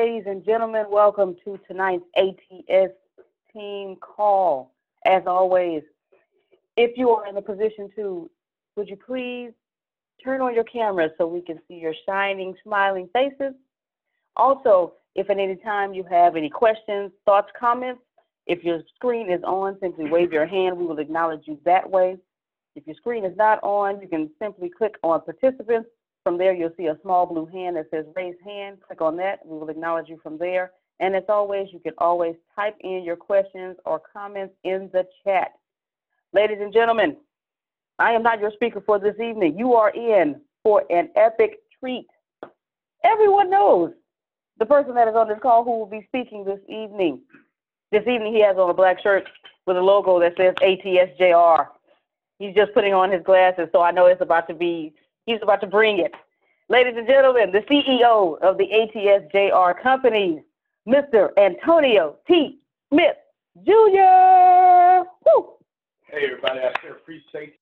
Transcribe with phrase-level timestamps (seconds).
[0.00, 0.86] Ladies and gentlemen.
[0.88, 2.92] Welcome to tonight's ATS
[3.52, 4.72] team call.
[5.04, 5.82] As always,
[6.76, 8.30] if you are in a position to,
[8.76, 9.50] would you please
[10.22, 13.54] turn on your camera so we can see your shining, smiling faces?
[14.36, 18.00] Also, if at any time you have any questions, thoughts, comments,
[18.46, 20.78] if your screen is on, simply wave your hand.
[20.78, 22.18] We will acknowledge you that way.
[22.76, 25.88] If your screen is not on, you can simply click on participants.
[26.28, 28.82] From there, you'll see a small blue hand that says raise hand.
[28.86, 29.38] Click on that.
[29.46, 30.72] We will acknowledge you from there.
[31.00, 35.52] And as always, you can always type in your questions or comments in the chat.
[36.34, 37.16] Ladies and gentlemen,
[37.98, 39.56] I am not your speaker for this evening.
[39.56, 42.08] You are in for an epic treat.
[43.02, 43.92] Everyone knows
[44.58, 47.22] the person that is on this call who will be speaking this evening.
[47.90, 49.26] This evening, he has on a black shirt
[49.66, 51.68] with a logo that says ATSJR.
[52.38, 54.92] He's just putting on his glasses, so I know it's about to be,
[55.28, 56.14] he's about to bring it.
[56.70, 60.40] Ladies and gentlemen, the CEO of the ATSJR companies,
[60.86, 61.30] Mr.
[61.38, 62.58] Antonio T.
[62.90, 63.16] Smith
[63.64, 65.04] Jr.
[65.26, 65.54] Woo!
[66.06, 67.56] Hey, everybody, I sure appreciate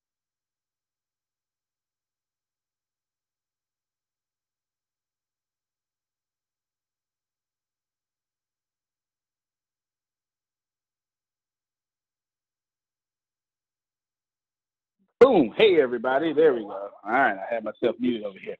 [15.20, 15.54] Boom.
[15.56, 16.34] Hey, everybody.
[16.34, 16.90] There we go.
[17.02, 17.38] All right.
[17.38, 18.56] I had myself muted over here.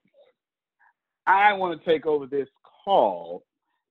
[1.27, 2.49] I want to take over this
[2.85, 3.43] call,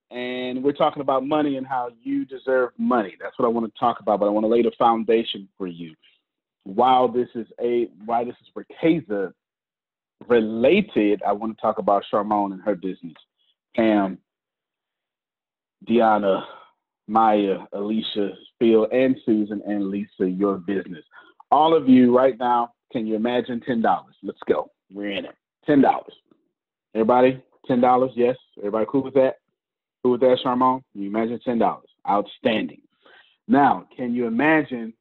[0.10, 3.18] and we're talking about money and how you deserve money.
[3.22, 5.68] That's what I want to talk about, but I want to lay the foundation for
[5.68, 5.94] you.
[6.64, 9.32] While this is a why this is Ricasa
[10.28, 13.14] related, I want to talk about Charmone and her business.
[13.76, 14.18] Pam,
[15.88, 16.46] Deanna,
[17.08, 21.04] Maya, Alicia, Phil, and Susan, and Lisa, your business
[21.56, 23.82] all of you right now, can you imagine $10?
[24.24, 24.70] Let's go.
[24.94, 25.36] We're in it.
[25.70, 25.82] $10.
[26.94, 28.10] Everybody, $10?
[28.14, 28.36] Yes.
[28.58, 29.36] Everybody cool with that?
[30.04, 30.82] Cool with that, Charmone?
[30.92, 31.80] Can you imagine $10?
[32.10, 32.82] Outstanding.
[33.48, 34.94] Now, can you imagine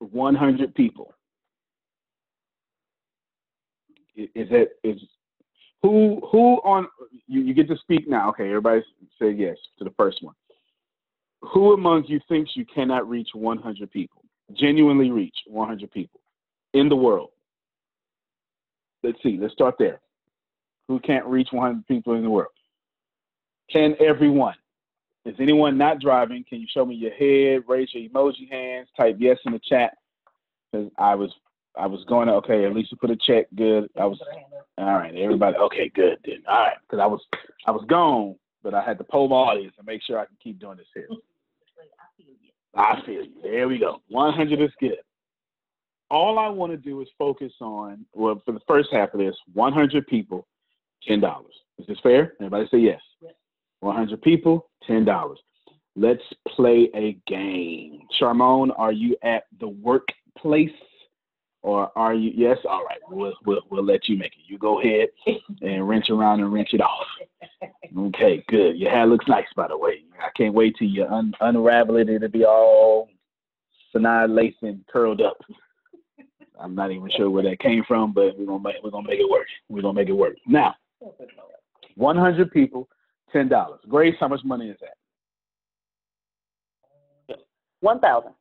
[0.00, 1.14] 100 people?
[4.14, 5.00] Is it is
[5.80, 6.86] who who on
[7.26, 8.28] you, you get to speak now?
[8.28, 8.82] Okay, everybody
[9.18, 10.34] say yes to the first one.
[11.40, 14.21] Who among you thinks you cannot reach 100 people?
[14.54, 16.20] Genuinely reach 100 people
[16.74, 17.30] in the world?
[19.02, 19.38] Let's see.
[19.40, 20.00] Let's start there.
[20.88, 22.52] Who can't reach 100 people in the world?
[23.70, 24.54] Can everyone?
[25.24, 26.44] Is anyone not driving?
[26.48, 27.64] Can you show me your head?
[27.68, 28.88] Raise your emoji hands.
[28.96, 29.96] Type yes in the chat.
[30.70, 31.30] Because I was
[31.76, 32.64] I was going to okay.
[32.64, 33.46] At least you put a check.
[33.54, 33.88] Good.
[33.98, 34.20] I was
[34.78, 35.14] all right.
[35.14, 35.90] Everybody okay.
[35.94, 36.18] Good.
[36.24, 36.76] Then all right.
[36.82, 37.20] Because I was
[37.66, 40.36] I was gone, but I had to poll my audience and make sure I can
[40.42, 41.06] keep doing this here.
[42.74, 43.32] I feel you.
[43.42, 44.00] There we go.
[44.08, 44.96] 100 is good.
[46.10, 49.34] All I want to do is focus on, well, for the first half of this,
[49.54, 50.46] 100 people,
[51.08, 51.22] $10.
[51.78, 52.34] Is this fair?
[52.40, 53.00] Everybody say yes.
[53.20, 53.32] yes.
[53.80, 55.34] 100 people, $10.
[55.96, 58.00] Let's play a game.
[58.20, 60.70] Charmone, are you at the workplace?
[61.62, 62.32] Or are you?
[62.34, 62.58] Yes.
[62.68, 62.98] All right.
[63.08, 64.42] We'll, we'll, we'll let you make it.
[64.46, 65.08] You go ahead
[65.62, 67.06] and wrench around and wrench it off.
[67.96, 68.44] Okay.
[68.48, 68.76] Good.
[68.76, 70.02] Your hair looks nice, by the way.
[70.20, 72.08] I can't wait till you un- unravel it.
[72.08, 73.08] It'll be all
[73.94, 75.38] Sanaa lace and curled up.
[76.60, 79.18] I'm not even sure where that came from, but we're gonna make we're gonna make
[79.18, 79.46] it work.
[79.68, 80.36] We're gonna make it work.
[80.46, 80.74] Now,
[81.96, 82.88] 100 people,
[83.32, 83.80] ten dollars.
[83.88, 84.76] Grace, how much money is
[87.28, 87.38] that?
[87.80, 88.32] One thousand.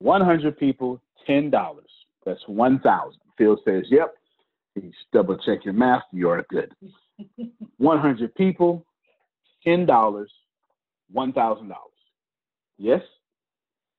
[0.00, 1.88] 100 people, ten dollars.
[2.24, 3.20] That's one thousand.
[3.38, 4.14] Phil says, "Yep."
[4.74, 6.02] You double check your math.
[6.12, 6.72] You're good.
[7.76, 8.86] 100 people,
[9.62, 10.32] ten dollars.
[11.14, 11.70] $1,000.
[12.78, 13.00] Yes?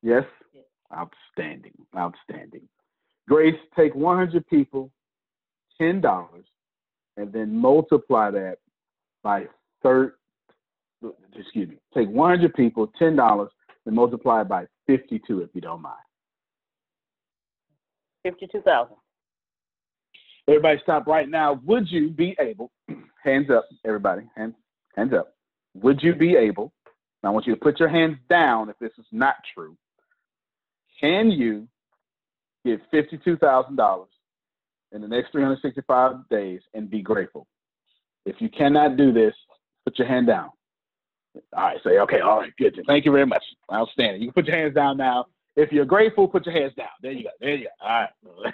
[0.01, 0.23] Yes?
[0.53, 0.63] yes?
[0.95, 1.73] Outstanding.
[1.97, 2.67] Outstanding.
[3.27, 4.91] Grace, take 100 people,
[5.79, 6.25] $10,
[7.17, 8.57] and then multiply that
[9.23, 9.45] by
[9.81, 10.11] 30.
[11.35, 11.77] Excuse me.
[11.93, 13.47] Take 100 people, $10,
[13.85, 15.95] and multiply it by 52 if you don't mind.
[18.23, 18.95] 52,000.
[20.47, 21.59] Everybody stop right now.
[21.65, 22.71] Would you be able,
[23.23, 24.55] hands up, everybody, hands,
[24.95, 25.35] hands up.
[25.75, 26.73] Would you be able
[27.23, 29.77] I want you to put your hands down if this is not true.
[30.99, 31.67] Can you
[32.65, 34.05] get $52,000
[34.91, 37.47] in the next 365 days and be grateful?
[38.25, 39.33] If you cannot do this,
[39.85, 40.49] put your hand down.
[41.55, 42.79] All right, say, okay, all right, good.
[42.87, 43.43] Thank you very much.
[43.71, 44.21] Outstanding.
[44.21, 45.25] You can put your hands down now.
[45.55, 46.87] If you're grateful, put your hands down.
[47.01, 47.29] There you go.
[47.39, 47.87] There you go.
[47.87, 48.07] All
[48.43, 48.53] right.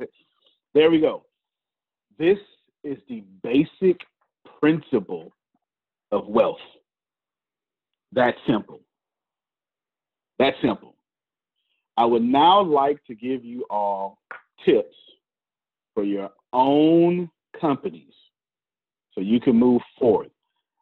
[0.74, 1.24] there we go.
[2.18, 2.38] This
[2.82, 4.00] is the basic
[4.60, 5.32] principle
[6.12, 6.58] of wealth.
[8.12, 8.80] That simple.
[10.38, 10.94] That simple.
[11.96, 14.18] I would now like to give you all
[14.64, 14.94] tips
[15.94, 17.30] for your own
[17.60, 18.12] companies
[19.12, 20.30] so you can move forward.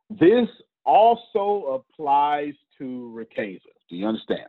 [0.09, 0.49] This
[0.85, 3.61] also applies to Ricasa.
[3.89, 4.49] Do you understand?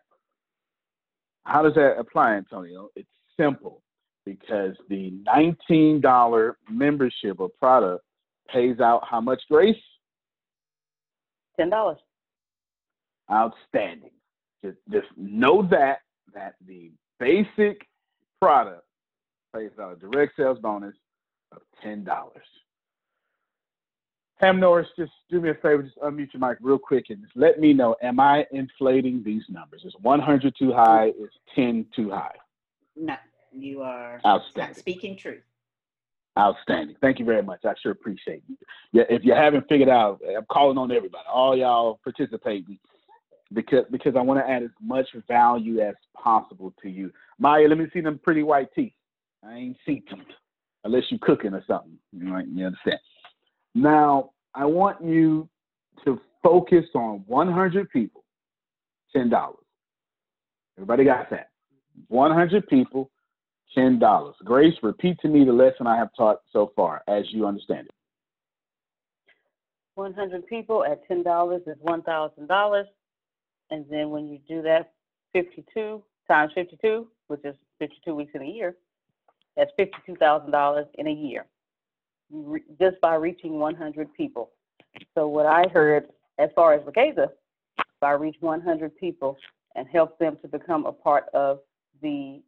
[1.45, 2.90] How does that apply, Antonio?
[2.95, 3.81] It's simple
[4.25, 8.04] because the $19 membership or product
[8.50, 9.75] pays out how much, Grace?
[11.60, 11.95] $10.
[13.31, 14.12] Outstanding.
[14.63, 16.00] Just, just know that,
[16.34, 17.86] that the basic
[18.42, 18.84] product
[19.54, 20.95] pays out a direct sales bonus
[21.51, 22.06] of $10.
[24.44, 27.34] Pam Norris, just do me a favor, just unmute your mic real quick and just
[27.34, 29.84] let me know, am I inflating these numbers?
[29.86, 31.12] Is 100 too high?
[31.18, 32.36] Is 10 too high?
[32.98, 33.16] No,
[33.54, 34.75] you are Outstanding.
[34.75, 35.44] speaking truth.
[36.38, 36.98] Outstanding.
[37.00, 37.62] Thank you very much.
[37.63, 38.57] I sure appreciate you.
[38.92, 42.80] Yeah, if you haven't figured out, I'm calling on everybody, all y'all participating
[43.54, 47.13] because because I want to add as much value as possible to you.
[47.40, 48.92] Maya, let me see them pretty white teeth.
[49.42, 50.25] I ain't seen them
[50.84, 51.98] unless you cooking or something.
[52.12, 53.00] You, know, you understand?
[53.75, 55.49] Now, I want you
[56.05, 58.23] to focus on 100 people,
[59.15, 59.53] $10.
[60.77, 61.49] Everybody got that?
[62.07, 63.09] 100 people,
[63.77, 64.33] $10.
[64.43, 67.93] Grace, repeat to me the lesson I have taught so far as you understand it.
[69.95, 72.83] 100 people at $10 is $1,000.
[73.71, 74.93] And then when you do that,
[75.33, 78.75] 52 times 52, which is 52 weeks in a year,
[79.55, 81.45] that's $52,000 in a year,
[82.31, 84.51] re- just by reaching 100 people.
[85.15, 86.07] So what I heard
[86.39, 87.29] as far as Ricasa,
[87.77, 89.37] if I reach 100 people
[89.75, 91.59] and help them to become a part of
[92.01, 92.41] the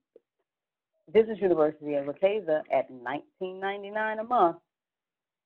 [1.13, 4.57] Business University of Ricasa at 19.99 a month,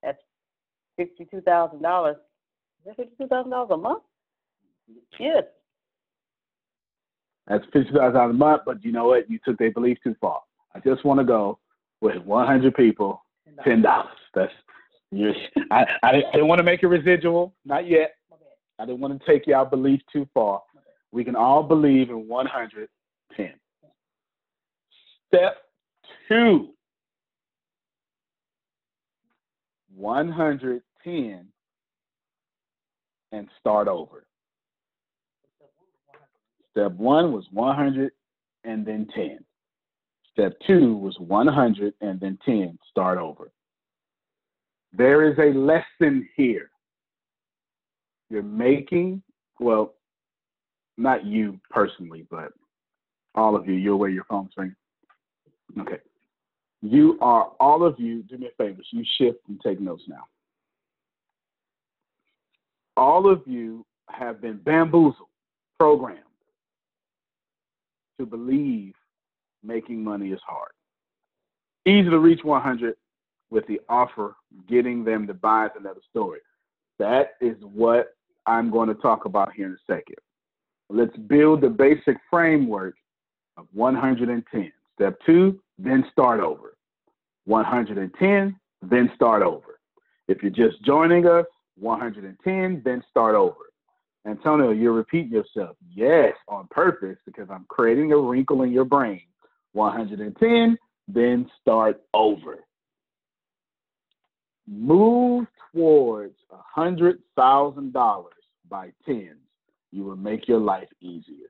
[0.02, 0.22] that's
[1.00, 2.12] $52,000.
[2.12, 2.18] Is
[2.86, 4.04] that $52,000 a month?
[5.20, 5.44] Yes.
[7.50, 9.30] That's fifty thousand dollars a month, but you know what?
[9.30, 10.42] You took their belief too far.
[10.76, 11.58] I just want to go
[12.00, 13.24] with one hundred people,
[13.64, 14.16] ten dollars.
[14.34, 14.52] That's
[15.12, 15.34] you.
[15.72, 18.16] I, I didn't, I didn't want to make a residual, not yet.
[18.78, 20.62] I didn't want to take y'all belief too far.
[21.12, 22.90] We can all believe in one hundred
[23.36, 23.54] ten.
[25.28, 25.58] Step
[26.28, 26.70] two.
[29.96, 31.48] One hundred ten
[33.32, 34.26] and start over.
[36.72, 38.12] Step one was 100
[38.64, 39.40] and then 10.
[40.32, 43.52] Step two was 100 and then 10, start over.
[44.94, 46.70] There is a lesson here.
[48.30, 49.22] You're making,
[49.60, 49.94] well,
[50.98, 52.52] not you personally, but
[53.36, 54.76] all of you, you'll wear your phone ring.
[55.80, 56.00] Okay.
[56.82, 60.24] You are, all of you, do me a favor, you shift and take notes now.
[62.96, 65.28] All of you have been bamboozled,
[65.80, 66.24] programmed
[68.20, 68.94] to believe
[69.64, 70.72] making money is hard.
[71.86, 72.96] Easy to reach 100
[73.50, 74.36] with the offer,
[74.68, 76.40] getting them to buy is another story.
[76.98, 78.16] That is what
[78.46, 80.18] I'm going to talk about here in a second.
[80.90, 82.96] Let's build the basic framework
[83.58, 84.72] of 110.
[84.96, 86.76] Step two, then start over.
[87.46, 89.80] 110, then start over.
[90.28, 91.46] If you're just joining us,
[91.78, 93.56] 110, then start over.
[94.28, 95.76] Antonio, you're repeating yourself.
[95.90, 99.22] Yes, on purpose, because I'm creating a wrinkle in your brain.
[99.74, 100.78] 110,
[101.08, 102.60] then start over.
[104.72, 108.24] Move towards a $100,000
[108.70, 109.38] by tens.
[109.92, 111.50] You will make your life easier.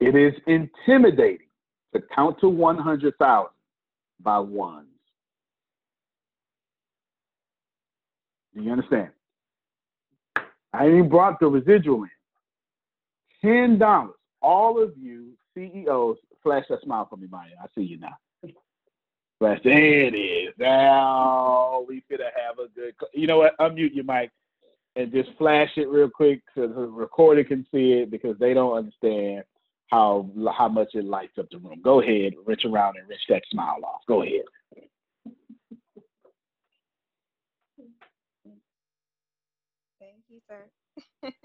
[0.00, 1.46] It is intimidating
[1.94, 3.50] to count to 100,000
[4.20, 4.88] by ones.
[8.54, 9.10] Do you understand?
[10.72, 12.10] I even brought the residual in.
[13.42, 14.14] Ten dollars.
[14.42, 17.48] All of you CEOs, flash that smile for me, Maya.
[17.62, 18.16] I see you now.
[19.40, 20.54] There it is.
[20.58, 22.94] Now we finna have a good.
[23.12, 23.56] You know what?
[23.58, 24.30] Unmute your mic
[24.96, 28.76] and just flash it real quick so the recorder can see it because they don't
[28.76, 29.44] understand
[29.88, 31.80] how how much it lights up the room.
[31.82, 34.00] Go ahead, reach around and reach that smile off.
[34.08, 34.42] Go ahead.
[40.00, 41.30] Thank you, sir.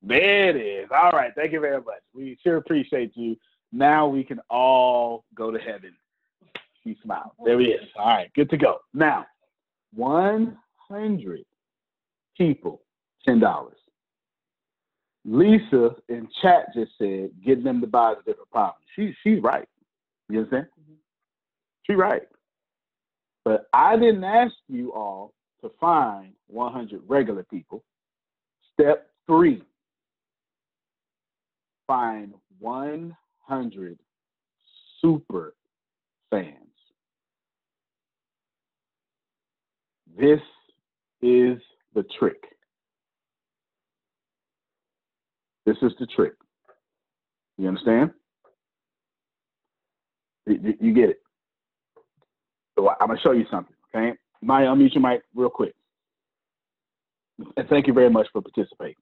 [0.00, 0.88] There it is.
[0.94, 1.32] All right.
[1.34, 2.00] Thank you very much.
[2.14, 3.36] We sure appreciate you.
[3.72, 5.92] Now we can all go to heaven.
[6.88, 7.32] She smiled.
[7.44, 7.86] There he is.
[7.96, 8.32] All right.
[8.34, 8.78] Good to go.
[8.94, 9.26] Now,
[9.94, 11.44] 100
[12.36, 12.80] people,
[13.28, 13.68] $10.
[15.26, 18.80] Lisa in chat just said, getting them to buy the different problem.
[18.96, 19.68] She, she's right.
[20.30, 20.66] You understand?
[20.80, 20.94] Mm-hmm.
[21.86, 22.22] She's right.
[23.44, 27.84] But I didn't ask you all to find 100 regular people.
[28.72, 29.62] Step three,
[31.86, 33.98] find 100
[35.02, 35.54] super
[36.30, 36.67] fans.
[40.18, 40.40] This
[41.22, 41.58] is
[41.94, 42.42] the trick.
[45.64, 46.32] This is the trick.
[47.56, 48.10] You understand?
[50.46, 51.20] You, get it.
[52.76, 53.74] So I'm gonna show you something.
[53.94, 55.74] Okay, Maya, unmute your mic real quick.
[57.56, 58.94] And thank you very much for participating.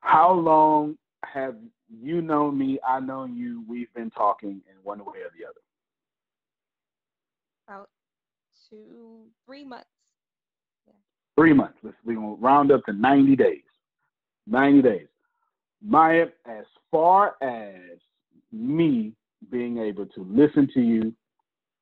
[0.00, 1.56] How long have
[1.88, 2.78] you known me?
[2.86, 3.64] I know you.
[3.68, 5.60] We've been talking in one way or the other.
[7.68, 7.88] About
[8.72, 9.86] two, three months.
[11.36, 11.78] Three months.
[11.82, 13.62] We're gonna round up to 90 days.
[14.46, 15.06] 90 days.
[15.82, 17.98] Maya, as far as
[18.50, 19.12] me
[19.50, 21.14] being able to listen to you,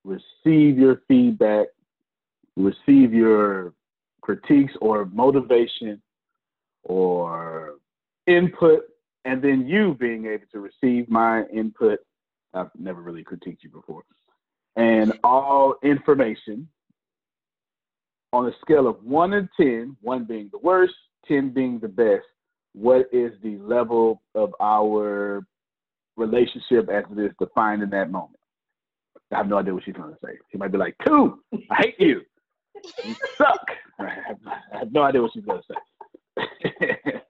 [0.05, 1.69] receive your feedback,
[2.57, 3.75] receive your
[4.21, 6.01] critiques or motivation
[6.85, 7.75] or
[8.27, 8.83] input,
[9.25, 12.01] and then you being able to receive my input.
[12.55, 14.03] I've never really critiqued you before.
[14.77, 16.69] And all information
[18.33, 20.95] on a scale of one to 10, one being the worst,
[21.27, 22.25] 10 being the best,
[22.73, 25.43] what is the level of our
[26.17, 28.39] relationship as it is defined in that moment?
[29.33, 30.33] I have no idea what she's going to say.
[30.51, 32.23] She might be like, two, I hate you.
[33.05, 33.65] You suck.
[33.99, 34.09] I
[34.73, 35.77] have, no idea what she's going to say.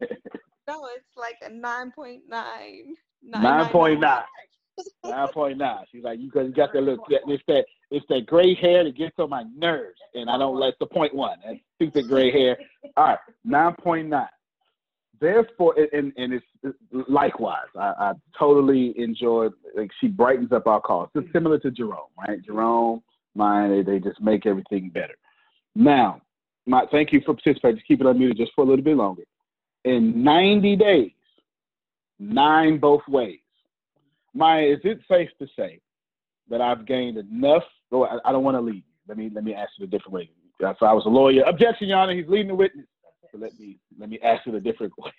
[0.68, 2.94] No, it's like a nine point nine.
[3.28, 4.22] 9.9.
[5.04, 5.84] Nine point nine.
[5.90, 8.96] She's like, you because you got that little it's that it's that gray hair that
[8.96, 11.38] gets on my nerves, and I don't like the point one.
[11.44, 12.58] That stupid gray hair.
[12.96, 14.28] All right, nine point nine.
[15.20, 16.76] Therefore, and and it's,
[17.08, 17.68] likewise.
[17.78, 19.48] I, I totally enjoy.
[19.76, 21.10] Like she brightens up our calls.
[21.14, 22.42] It's similar to Jerome, right?
[22.44, 23.02] Jerome,
[23.34, 23.70] mine.
[23.70, 25.16] They, they just make everything better.
[25.74, 26.22] Now,
[26.66, 27.76] my thank you for participating.
[27.76, 29.24] Just keep it unmuted just for a little bit longer.
[29.84, 31.12] In ninety days,
[32.18, 33.40] nine both ways.
[34.34, 35.80] Maya, is it safe to say
[36.48, 37.64] that I've gained enough?
[37.92, 38.82] Oh, I, I don't want to you.
[39.08, 40.30] Let me let me ask it a different way.
[40.64, 41.42] Uh, So I was a lawyer.
[41.44, 42.14] Objection, Your Honor.
[42.14, 42.86] He's leading the witness.
[43.32, 45.12] So let me let me ask it a different way.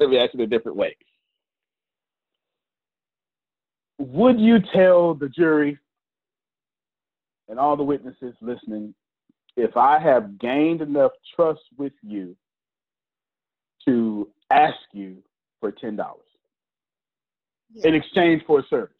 [0.00, 0.96] let me ask it a different way.
[3.98, 5.78] Would you tell the jury
[7.48, 8.94] and all the witnesses listening
[9.56, 12.36] if I have gained enough trust with you
[13.86, 15.18] to ask you
[15.60, 16.27] for ten dollars?
[17.82, 18.94] In exchange for a service.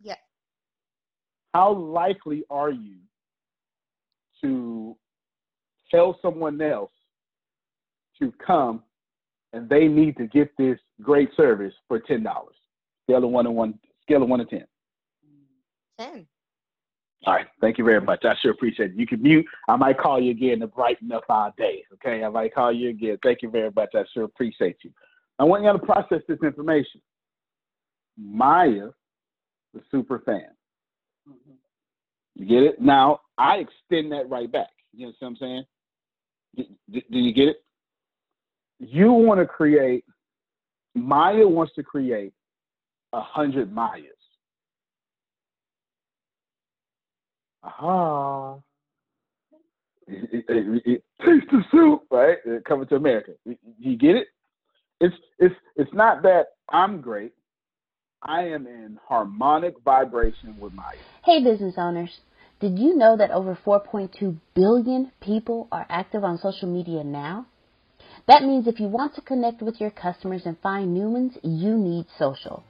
[0.00, 0.16] Yeah.
[1.52, 2.96] How likely are you
[4.42, 4.96] to
[5.90, 6.92] tell someone else
[8.18, 8.82] to come
[9.52, 12.56] and they need to get this great service for ten dollars?
[13.04, 14.66] Scale of one to one, scale of one to ten.
[15.98, 16.26] Ten.
[17.26, 18.24] All right, thank you very much.
[18.24, 18.96] I sure appreciate it.
[18.96, 19.46] You can mute.
[19.66, 21.82] I might call you again to brighten up our day.
[21.94, 23.16] Okay, I might call you again.
[23.22, 23.90] Thank you very much.
[23.94, 24.90] I sure appreciate you.
[25.38, 27.00] I want you to process this information.
[28.16, 28.88] Maya,
[29.72, 30.48] the super fan.
[32.36, 32.80] You get it?
[32.80, 34.70] Now I extend that right back.
[34.92, 35.64] You know what I'm saying?
[36.56, 37.56] Do, do- do you get it?
[38.78, 40.04] You want to create.
[40.94, 42.32] Maya wants to create
[43.12, 44.06] a hundred Mayas.
[47.62, 48.56] Aha.
[50.08, 52.36] Taste the soup, right?
[52.46, 53.32] Uh, Coming to America.
[53.78, 54.28] You get it?
[55.00, 57.32] It's it's it's not that I'm great.
[58.22, 62.20] I am in harmonic vibration with my Hey, business owners.
[62.60, 67.46] Did you know that over 4.2 billion people are active on social media now?
[68.26, 71.76] That means if you want to connect with your customers and find new ones, you
[71.76, 72.64] need social.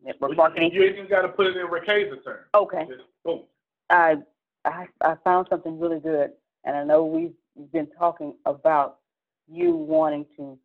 [0.04, 0.70] network marketing.
[0.72, 2.46] You even got to put it in Ricasa's terms.
[2.54, 2.86] Okay.
[2.88, 3.42] Just boom.
[3.90, 4.16] I,
[4.64, 6.32] I I found something really good,
[6.64, 7.32] and I know we've
[7.72, 8.98] been talking about
[9.48, 10.58] you wanting to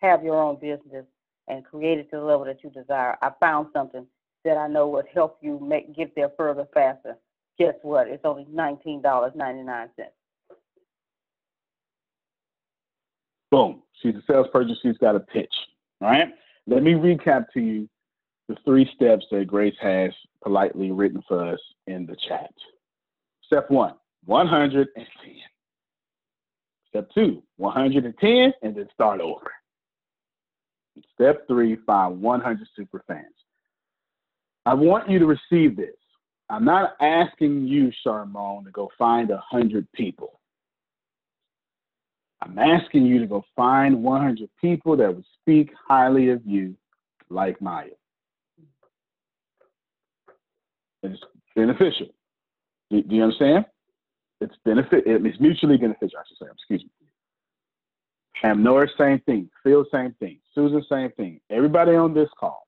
[0.00, 1.04] have your own business
[1.48, 3.16] and create it to the level that you desire.
[3.22, 4.06] I found something
[4.44, 7.16] that I know would help you make get there further faster.
[7.58, 8.08] Guess what?
[8.08, 10.12] It's only nineteen dollars ninety nine cents.
[13.50, 13.82] Boom.
[14.00, 14.76] She's a salesperson.
[14.80, 15.52] She's got a pitch.
[16.00, 16.28] All right.
[16.66, 17.88] Let me recap to you
[18.50, 20.10] the three steps that Grace has
[20.42, 22.52] politely written for us in the chat.
[23.46, 23.94] Step one,
[24.24, 24.88] 110.
[26.88, 29.52] Step two, 110, and then start over.
[31.14, 33.26] Step three, find 100 super fans.
[34.66, 35.94] I want you to receive this.
[36.48, 40.40] I'm not asking you, Charmone, to go find 100 people.
[42.42, 46.74] I'm asking you to go find 100 people that would speak highly of you
[47.28, 47.90] like Maya.
[51.02, 51.20] It's
[51.56, 52.08] beneficial.
[52.90, 53.64] Do, do you understand?
[54.40, 55.04] It's benefit.
[55.06, 56.18] It's mutually beneficial.
[56.18, 56.50] I should say.
[56.52, 56.90] Excuse me.
[58.40, 59.50] Pam Norris, same thing.
[59.62, 60.38] Phil, same thing.
[60.54, 61.40] Susan, same thing.
[61.50, 62.66] Everybody on this call.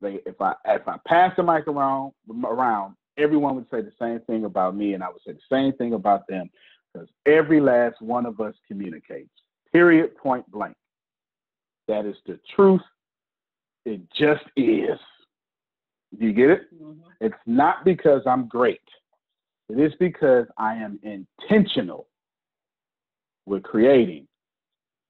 [0.00, 2.12] They, if I if I pass the mic around
[2.44, 5.72] around, everyone would say the same thing about me, and I would say the same
[5.72, 6.50] thing about them,
[6.92, 9.30] because every last one of us communicates.
[9.72, 10.16] Period.
[10.16, 10.76] Point blank.
[11.88, 12.82] That is the truth.
[13.86, 14.98] It just is.
[16.16, 16.62] Do you get it?
[16.74, 17.00] Mm-hmm.
[17.20, 18.80] It's not because I'm great.
[19.68, 22.06] It is because I am intentional
[23.44, 24.26] with creating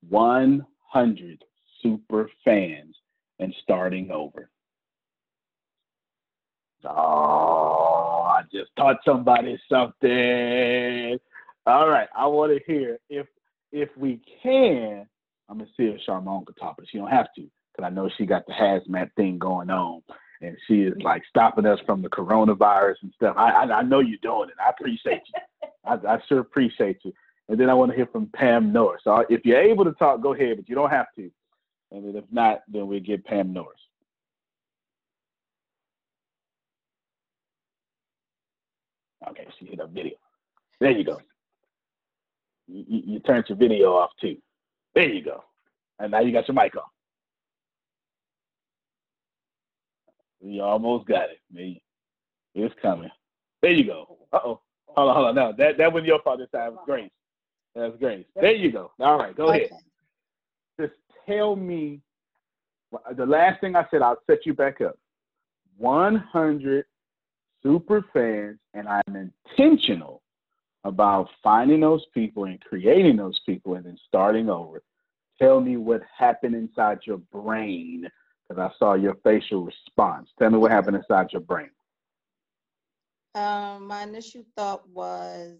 [0.08, 1.44] 100
[1.82, 2.96] super fans
[3.38, 4.50] and starting over.
[6.84, 11.18] Oh, I just taught somebody something.
[11.66, 13.26] All right, I want to hear if
[13.72, 15.06] if we can.
[15.48, 18.08] I'm gonna see if Charmone could talk, but she don't have to because I know
[18.16, 20.02] she got the hazmat thing going on
[20.40, 23.36] and she is like stopping us from the coronavirus and stuff.
[23.36, 24.56] I I, I know you're doing it.
[24.64, 25.68] I appreciate you.
[25.84, 27.12] I, I sure appreciate you.
[27.48, 29.02] And then I want to hear from Pam Norris.
[29.04, 31.30] So if you're able to talk, go ahead, but you don't have to.
[31.90, 33.80] And then if not, then we get Pam Norris.
[39.30, 40.16] Okay, she hit a video.
[40.80, 41.20] There you go.
[42.66, 44.36] You, you, you turned your video off too.
[44.94, 45.42] There you go.
[45.98, 46.82] And now you got your mic on.
[50.40, 51.40] You almost got it.
[51.52, 51.76] Man.
[52.54, 53.10] It's coming.
[53.62, 54.18] There you go.
[54.32, 54.60] Uh oh.
[54.88, 55.34] Hold on, hold on.
[55.34, 56.76] No, that that wasn't your fault this time.
[56.84, 57.10] Grace.
[57.74, 58.26] That's Grace.
[58.34, 58.90] There you go.
[59.00, 59.70] All right, go ahead.
[60.80, 60.94] Just
[61.26, 62.00] tell me
[63.16, 64.02] the last thing I said.
[64.02, 64.98] I'll set you back up.
[65.76, 66.84] 100
[67.62, 70.22] super fans, and I'm intentional
[70.84, 74.82] about finding those people and creating those people and then starting over.
[75.40, 78.08] Tell me what happened inside your brain
[78.48, 80.30] because I saw your facial response.
[80.38, 81.70] Tell me what happened inside your brain.
[83.34, 85.58] Um, my initial thought was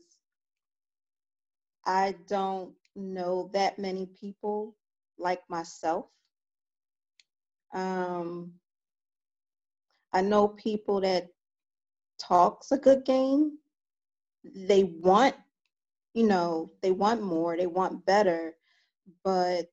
[1.87, 4.75] I don't know that many people
[5.19, 6.07] like myself.
[7.75, 8.53] Um,
[10.13, 11.29] I know people that
[12.19, 13.59] talks a good game.
[14.45, 15.35] They want,
[16.15, 18.55] you know, they want more, they want better,
[19.25, 19.71] but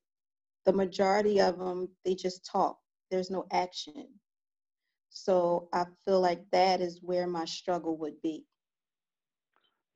[0.66, 2.78] the majority of them, they just talk.
[3.16, 4.08] There's no action.
[5.08, 8.44] So I feel like that is where my struggle would be.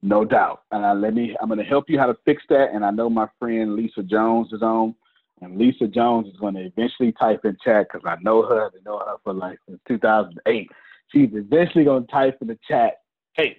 [0.01, 0.61] No doubt.
[0.71, 2.69] And uh, let me, I'm going to help you how to fix that.
[2.73, 4.95] And I know my friend Lisa Jones is on.
[5.41, 8.67] And Lisa Jones is going to eventually type in chat because I know her.
[8.67, 10.69] I've known her for like since 2008.
[11.09, 13.01] She's eventually going to type in the chat,
[13.33, 13.57] hey,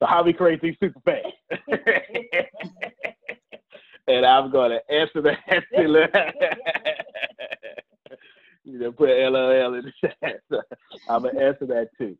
[0.00, 1.34] So how we create these super fans?
[4.08, 5.38] and I'm going to answer that.
[8.68, 10.40] you know, put LOL in the chat.
[10.50, 10.60] So
[11.08, 12.16] I'm to answer that too.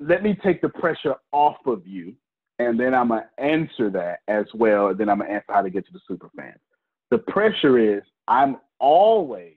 [0.00, 2.14] Let me take the pressure off of you,
[2.58, 4.88] and then I'm going to answer that as well.
[4.88, 6.58] And then I'm going to answer how to get to the super fans.
[7.10, 9.54] The pressure is I'm always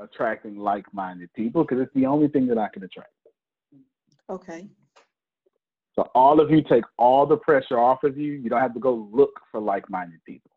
[0.00, 3.10] attracting like-minded people because it's the only thing that I can attract.
[4.30, 4.66] Okay.
[5.96, 8.32] So all of you take all the pressure off of you.
[8.32, 10.53] You don't have to go look for like-minded people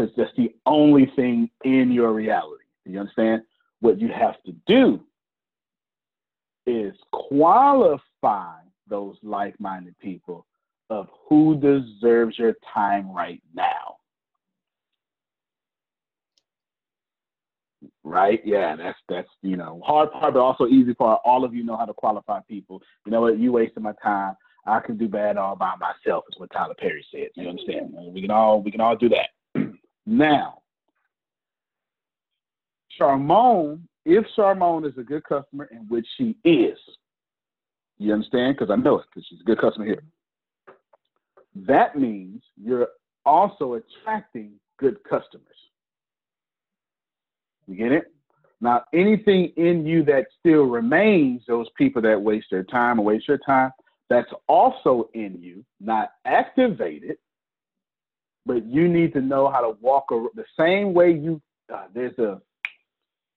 [0.00, 2.64] because that's the only thing in your reality.
[2.86, 3.42] You understand?
[3.80, 5.00] What you have to do
[6.66, 8.56] is qualify
[8.88, 10.46] those like-minded people
[10.88, 13.96] of who deserves your time right now.
[18.02, 18.40] Right?
[18.44, 21.20] Yeah, that's that's you know hard part, but also easy part.
[21.24, 22.82] All of you know how to qualify people.
[23.06, 23.38] You know what?
[23.38, 24.34] You wasting my time.
[24.66, 26.24] I can do bad all by myself.
[26.30, 27.28] Is what Tyler Perry said.
[27.36, 27.94] You understand?
[28.12, 29.28] We can all we can all do that.
[30.06, 30.58] Now,
[32.98, 36.78] Charmone, if Charmone is a good customer, and which she is,
[37.98, 38.56] you understand?
[38.56, 40.02] Because I know it, because she's a good customer here.
[41.54, 42.88] That means you're
[43.26, 45.46] also attracting good customers.
[47.66, 48.12] You get it?
[48.60, 53.28] Now, anything in you that still remains, those people that waste their time or waste
[53.28, 53.70] your time,
[54.08, 57.16] that's also in you, not activated,
[58.50, 61.40] but you need to know how to walk the same way you.
[61.72, 62.40] Uh, there's a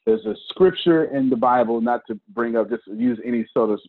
[0.08, 3.80] there's a scripture in the Bible, not to bring up just use any sort of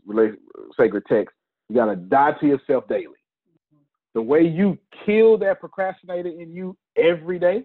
[0.79, 1.35] sacred text.
[1.71, 3.07] You got to die to yourself daily.
[4.13, 7.65] The way you kill that procrastinator in you every day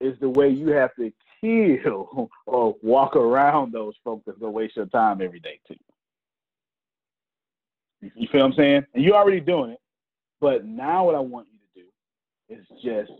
[0.00, 4.76] is the way you have to kill or walk around those folks that gonna waste
[4.76, 5.76] your time every day too.
[8.00, 8.86] You, feel what I'm saying?
[8.94, 9.80] And you're already doing it,
[10.40, 11.46] but now what I want
[12.48, 13.12] is just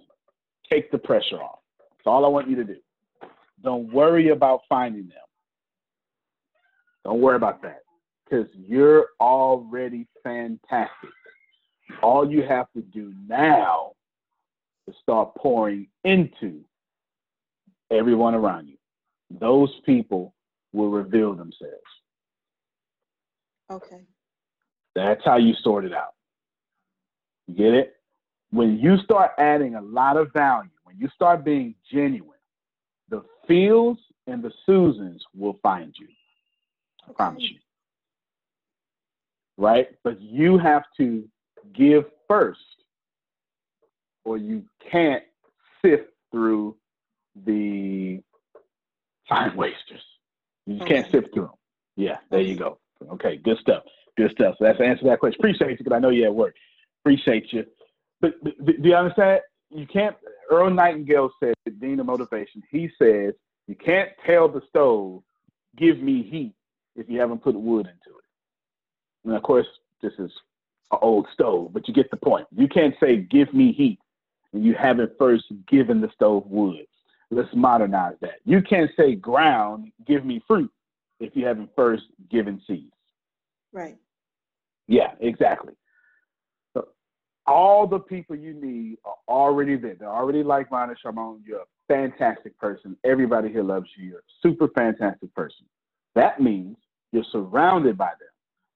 [0.71, 1.61] take the pressure off.
[1.79, 2.77] That's all I want you to do.
[3.63, 5.19] Don't worry about finding them.
[7.05, 7.81] Don't worry about that
[8.25, 11.11] because you're already fantastic.
[12.03, 13.93] All you have to do now
[14.87, 16.61] is start pouring into
[17.91, 18.77] everyone around you.
[19.31, 20.35] Those people
[20.73, 21.75] will reveal themselves.
[23.71, 24.03] Okay.
[24.95, 26.15] That's how you sort it out.
[27.47, 27.94] You get it?
[28.55, 32.39] When you start adding a lot of value, when you start being genuine,
[33.09, 33.97] the Phils
[34.29, 36.07] and the Susans will find you.
[37.09, 37.59] I promise you.
[39.57, 39.89] Right?
[40.05, 41.29] But you have to
[41.75, 42.61] give first,
[44.25, 45.25] or you can't
[45.85, 46.77] sift through
[47.45, 48.23] the
[49.29, 50.05] time wasters.
[50.67, 51.55] You just can't sift through them.
[51.97, 52.79] Yeah, there you go.
[53.15, 53.83] Okay, good stuff.
[54.17, 54.55] Good stuff.
[54.61, 55.41] So that's the answer to that question.
[55.41, 56.55] Appreciate you because I know you're at work.
[57.03, 57.65] Appreciate you.
[58.43, 59.41] Do you understand?
[59.71, 60.17] You can't.
[60.51, 63.35] Earl Nightingale said, Dean of Motivation, he says,
[63.67, 65.23] you can't tell the stove,
[65.77, 66.55] give me heat,
[66.97, 68.25] if you haven't put wood into it.
[69.25, 69.67] And of course,
[70.03, 70.31] this is
[70.93, 72.47] an old stove, but you get the point.
[72.55, 73.99] You can't say, give me heat,
[74.53, 76.87] and you haven't first given the stove wood.
[77.31, 78.41] Let's modernize that.
[78.45, 80.71] You can't say, ground, give me fruit,
[81.21, 82.93] if you haven't first given seeds.
[83.73, 83.97] Right.
[84.87, 85.73] Yeah, exactly.
[87.47, 89.97] All the people you need are already there.
[89.99, 91.41] They're already like-minded, Charmone.
[91.47, 92.97] You're a fantastic person.
[93.05, 94.09] Everybody here loves you.
[94.09, 95.67] You're a super fantastic person.
[96.15, 96.77] That means
[97.13, 98.29] you're surrounded by them.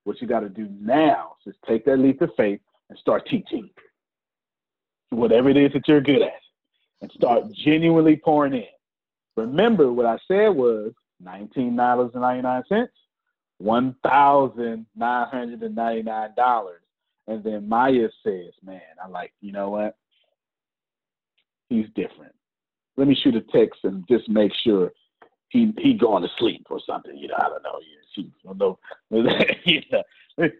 [0.04, 3.70] What you got to do now is take that leap of faith and start teaching
[5.10, 6.32] whatever it is that you're good at
[7.00, 8.64] and start genuinely pouring in.
[9.36, 10.92] Remember what I said was
[11.24, 12.88] $19.99
[13.58, 15.60] one thousand nine hundred
[17.28, 19.96] and then Maya says, "Man, I like you know what?
[21.68, 22.34] He's different.
[22.96, 24.92] Let me shoot a text and just make sure
[25.50, 27.16] he he going to sleep or something.
[27.16, 27.78] You know, I don't know.
[28.16, 28.76] You know.
[29.64, 30.02] you know.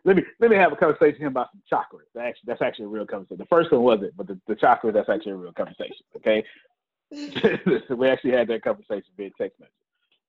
[0.04, 2.06] Let me let me have a conversation with him about some chocolate.
[2.14, 3.38] That's actually, that's actually a real conversation.
[3.38, 6.04] The first one wasn't, but the, the chocolate that's actually a real conversation.
[6.16, 6.44] Okay,
[7.10, 9.72] we actually had that conversation via text message.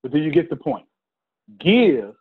[0.02, 0.86] But do you get the point?
[1.60, 2.14] Give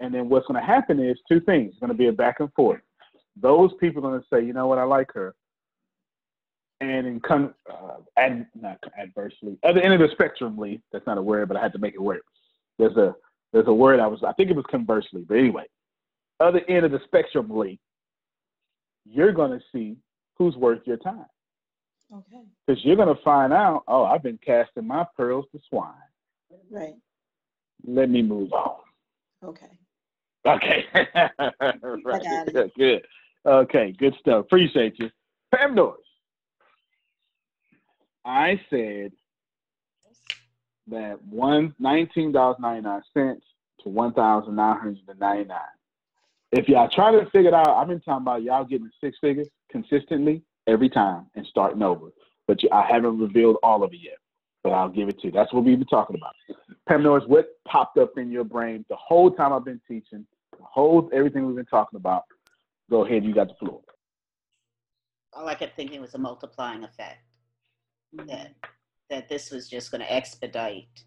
[0.00, 1.70] and then what's going to happen is two things.
[1.70, 2.80] It's going to be a back and forth.
[3.40, 5.34] Those people are going to say, you know what, I like her.
[6.80, 11.18] And in con- uh, ad- not adversely, other end of the spectrum, Lee, that's not
[11.18, 12.22] a word, but I had to make it work.
[12.78, 13.14] There's a
[13.52, 15.64] there's a word I was, I think it was conversely, but anyway,
[16.40, 17.78] other end of the spectrum, Lee,
[19.06, 19.96] you're going to see
[20.36, 21.24] who's worth your time.
[22.12, 22.42] Okay.
[22.66, 25.94] Because you're going to find out, oh, I've been casting my pearls to swine.
[26.70, 26.96] Right.
[27.86, 28.76] Let me move on.
[29.42, 29.70] Okay.
[30.46, 30.84] Okay.
[32.04, 32.72] right.
[32.76, 33.02] good.
[33.46, 34.44] Okay, good stuff.
[34.44, 35.08] Appreciate you.
[35.54, 36.00] Pam Norris.
[38.24, 39.12] I said
[40.88, 43.44] that one nineteen dollars ninety nine cents
[43.82, 45.60] to one thousand nine hundred and ninety nine.
[46.50, 49.48] If y'all try to figure it out, I've been talking about y'all getting six figures
[49.70, 52.08] consistently every time and starting over.
[52.48, 54.18] But I haven't revealed all of it yet.
[54.64, 55.32] But I'll give it to you.
[55.32, 56.32] That's what we've been talking about.
[56.88, 60.64] Pam Norris, what popped up in your brain the whole time I've been teaching, the
[60.64, 62.24] whole everything we've been talking about?
[62.90, 63.80] Go ahead, you got the floor.
[65.32, 67.22] All I kept thinking was a multiplying effect.
[68.12, 68.54] That
[69.10, 71.04] that this was just going to expedite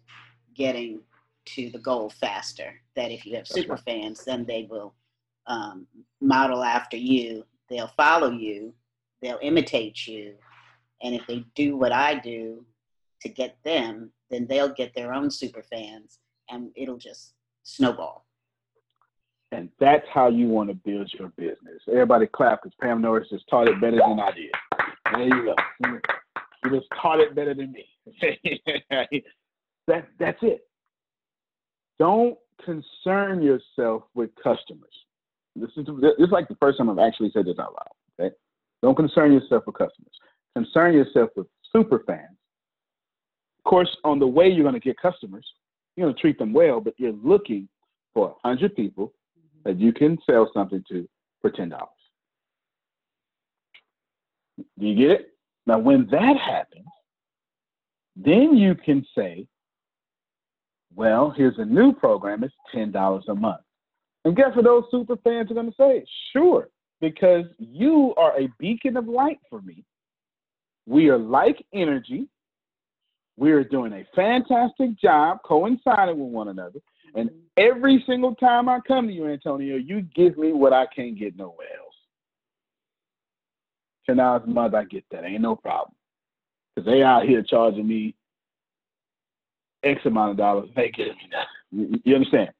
[0.54, 1.00] getting
[1.46, 2.74] to the goal faster.
[2.96, 3.82] That if you have super right.
[3.84, 4.94] fans, then they will
[5.46, 5.86] um,
[6.20, 7.44] model after you.
[7.68, 8.74] They'll follow you.
[9.22, 10.34] They'll imitate you.
[11.02, 12.64] And if they do what I do
[13.22, 18.26] to get them, then they'll get their own super fans, and it'll just snowball.
[19.52, 21.82] And that's how you want to build your business.
[21.88, 24.50] Everybody clap because Pam Norris just taught it better than I did.
[25.12, 25.98] There you go.
[26.64, 27.86] You just taught it better than me.
[29.88, 30.68] that, that's it.
[31.98, 34.92] Don't concern yourself with customers.
[35.56, 37.88] This is, this is like the first time I've actually said this out loud.
[38.20, 38.34] Okay?
[38.82, 40.12] Don't concern yourself with customers.
[40.54, 42.36] Concern yourself with super fans.
[43.58, 45.46] Of course, on the way you're going to get customers,
[45.96, 47.68] you're going to treat them well, but you're looking
[48.14, 49.12] for 100 people
[49.64, 51.08] that you can sell something to
[51.40, 51.88] for ten dollars.
[54.78, 55.34] Do you get it?
[55.66, 56.86] Now, when that happens,
[58.16, 59.46] then you can say,
[60.94, 62.44] "Well, here's a new program.
[62.44, 63.62] It's ten dollars a month."
[64.24, 66.04] And guess what those super fans are going to say?
[66.32, 66.68] Sure,
[67.00, 69.84] because you are a beacon of light for me.
[70.86, 72.28] We are like energy.
[73.36, 76.80] We are doing a fantastic job coinciding with one another.
[77.14, 81.18] And every single time I come to you, Antonio, you give me what I can't
[81.18, 81.90] get nowhere else.
[84.08, 85.24] A month, I get that.
[85.24, 85.94] Ain't no problem.
[86.74, 88.16] Cause they out here charging me
[89.84, 90.68] X amount of dollars.
[90.74, 91.30] They give me.
[91.70, 92.50] You, you understand?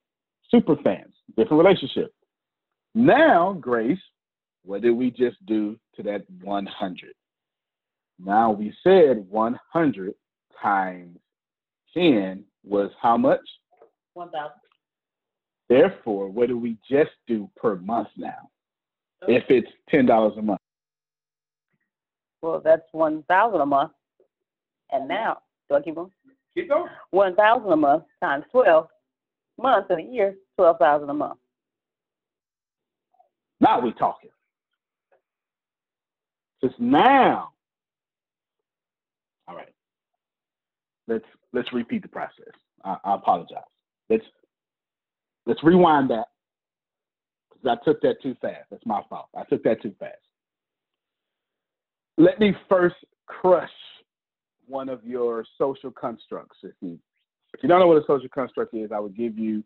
[0.49, 2.13] Super fans, different relationship.
[2.95, 3.99] Now, Grace,
[4.65, 7.15] what did we just do to that 100?
[8.25, 10.15] Now we said 100
[10.63, 11.19] times
[11.95, 13.41] 10 was how much?
[14.14, 14.57] One thousand.
[15.68, 18.51] Therefore, what do we just do per month now?
[19.29, 20.61] If it's ten dollars a month.
[22.42, 23.92] Well, that's one thousand a month.
[24.92, 26.11] And now, do I keep going?
[26.55, 26.90] Keep going.
[27.11, 28.88] One thousand a month times twelve
[29.59, 31.38] months in a year, twelve thousand a month.
[33.61, 34.31] Now we're talking.
[36.62, 37.51] Just now.
[39.46, 39.73] All right.
[41.07, 42.53] Let's let's repeat the process.
[42.85, 43.61] I, I apologize.
[44.11, 44.25] Let's
[45.46, 46.27] let's rewind that
[47.51, 48.64] because I took that too fast.
[48.70, 49.29] That's my fault.
[49.37, 50.16] I took that too fast.
[52.18, 52.96] Let me first
[53.27, 53.70] crush
[54.66, 56.59] one of your social constructs.
[56.62, 56.99] If you
[57.55, 59.64] if you don't know what a social construct is, I would give you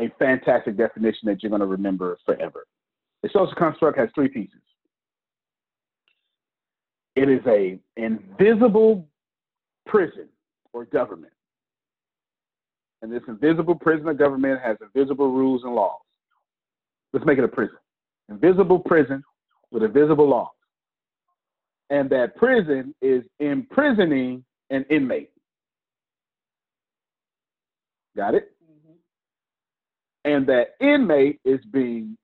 [0.00, 2.66] a fantastic definition that you're going to remember forever.
[3.24, 4.60] A social construct has three pieces.
[7.14, 9.08] It is a invisible
[9.86, 10.28] prison
[10.72, 11.32] or government.
[13.02, 16.00] And this invisible prison or government has invisible rules and laws.
[17.12, 17.76] Let's make it a prison.
[18.28, 19.22] Invisible prison
[19.70, 20.48] with invisible laws.
[21.90, 25.30] And that prison is imprisoning an inmate.
[28.16, 28.52] Got it?
[28.64, 30.30] Mm-hmm.
[30.30, 32.16] And that inmate is being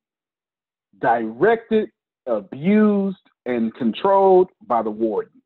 [1.01, 1.91] directed,
[2.27, 5.41] abused, and controlled by the warden.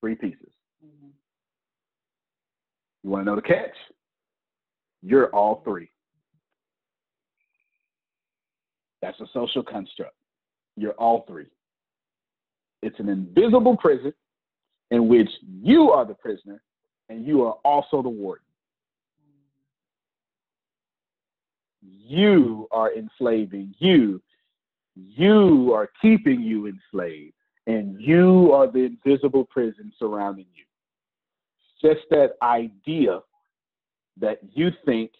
[0.00, 0.50] Three pieces.
[0.84, 1.08] Mm-hmm.
[3.04, 3.74] You want to know the catch?
[5.02, 5.90] You're all three.
[9.00, 10.14] That's a social construct.
[10.76, 11.46] You're all three.
[12.82, 14.12] It's an invisible prison
[14.90, 15.28] in which
[15.62, 16.62] you are the prisoner
[17.08, 18.44] and you are also the warden.
[21.82, 24.22] You are enslaving you.
[24.94, 27.34] You are keeping you enslaved.
[27.66, 30.64] And you are the invisible prison surrounding you.
[31.80, 33.20] Just that idea
[34.20, 35.10] that you think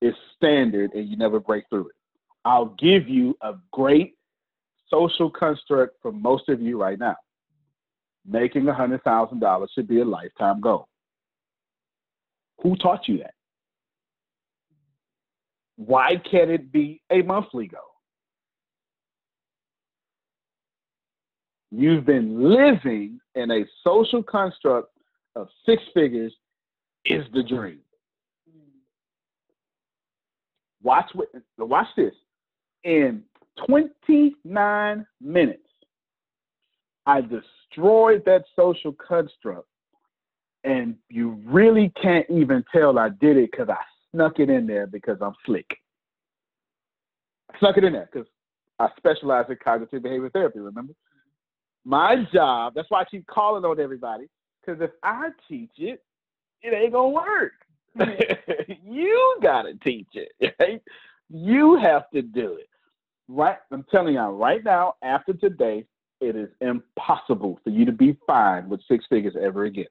[0.00, 1.94] is standard and you never break through it.
[2.44, 4.14] I'll give you a great
[4.88, 7.16] social construct for most of you right now.
[8.26, 10.88] Making $100,000 should be a lifetime goal.
[12.62, 13.34] Who taught you that?
[15.76, 17.80] Why can't it be a monthly goal?
[21.70, 24.90] You've been living in a social construct
[25.34, 26.32] of six figures
[27.04, 27.80] is the dream.
[30.84, 32.14] Watch what watch this.
[32.84, 33.24] In
[33.66, 35.62] 29 minutes,
[37.06, 39.66] I destroyed that social construct.
[40.62, 43.76] And you really can't even tell I did it because I
[44.12, 45.66] snuck it in there because I'm slick.
[47.52, 48.28] I snuck it in there because
[48.78, 50.94] I specialize in cognitive behavior therapy, remember?
[51.84, 54.26] My job, that's why I keep calling on everybody,
[54.60, 56.02] because if I teach it,
[56.62, 57.52] it ain't gonna work.
[58.84, 60.82] you gotta teach it, right?
[61.28, 62.68] You have to do it.
[63.28, 63.56] Right?
[63.70, 65.86] I'm telling y'all right now, after today,
[66.20, 69.86] it is impossible for you to be fine with six figures ever again.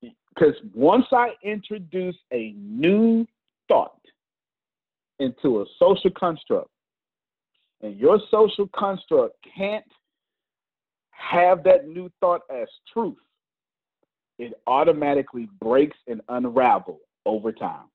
[0.00, 3.26] Because once I introduce a new
[3.68, 4.00] thought
[5.18, 6.70] into a social construct,
[7.82, 9.84] and your social construct can't
[11.10, 13.16] have that new thought as truth,
[14.38, 17.86] it automatically breaks and unravels over time.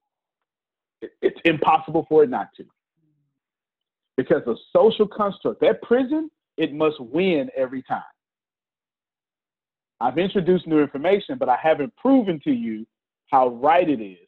[1.22, 2.66] It's impossible for it not to.
[4.18, 8.04] Because a social construct, that prison, it must win every time.
[10.00, 12.86] I've introduced new information, but I haven't proven to you
[13.28, 14.28] how right it is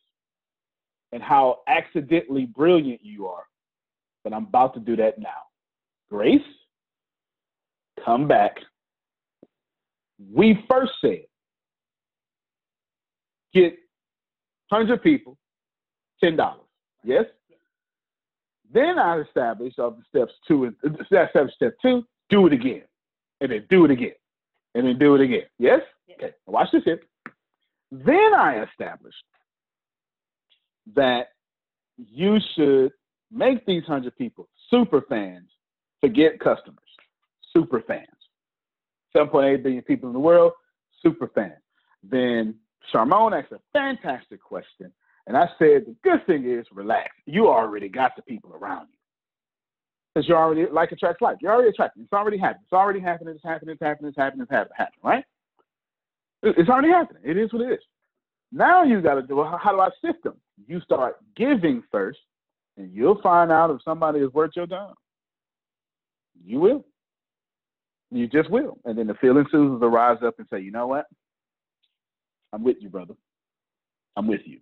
[1.11, 3.43] and how accidentally brilliant you are.
[4.23, 5.29] But I'm about to do that now.
[6.09, 6.41] Grace,
[8.05, 8.55] come back.
[10.31, 11.23] We first said
[13.53, 13.77] get
[14.69, 15.37] 100 people,
[16.23, 16.55] $10.
[17.03, 17.25] Yes?
[18.73, 22.81] Then I established of the steps two and uh, step step two, do it again.
[23.39, 24.13] And then do it again.
[24.73, 25.43] And then do it again.
[25.59, 25.81] Yes?
[26.11, 26.31] Okay.
[26.47, 27.01] Watch this here.
[27.91, 29.23] Then I established
[30.95, 31.27] that
[31.97, 32.91] you should
[33.31, 35.49] make these hundred people super fans
[36.01, 36.79] forget customers.
[37.55, 38.07] Super fans.
[39.15, 40.53] 7.8 billion people in the world,
[41.03, 41.61] super fans.
[42.01, 42.55] Then
[42.91, 44.91] Charmone asked a fantastic question.
[45.27, 47.11] And I said, the good thing is relax.
[47.25, 48.97] You already got the people around you.
[50.13, 51.37] Because you're already like attracts like.
[51.41, 52.03] You're already attracting.
[52.03, 52.63] It's already happening.
[52.65, 53.33] It's already happening.
[53.33, 53.73] It's happening.
[53.73, 54.09] It's happening.
[54.09, 54.43] It's happening.
[54.43, 54.75] It's happening.
[54.77, 55.23] happening right?
[56.43, 57.23] It's already happening.
[57.25, 57.79] It is what it is.
[58.51, 60.35] Now you got to do how do I sift them?
[60.67, 62.19] You start giving first,
[62.77, 64.93] and you'll find out if somebody is worth your time.
[66.45, 66.85] You will.
[68.11, 68.77] You just will.
[68.85, 71.05] And then the feeling Susans will rise up and say, you know what?
[72.53, 73.15] I'm with you, brother.
[74.15, 74.59] I'm with you.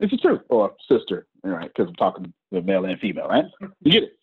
[0.00, 0.42] It's the truth.
[0.50, 3.44] Or sister, right, because I'm talking to male and female, right?
[3.80, 4.18] You get it.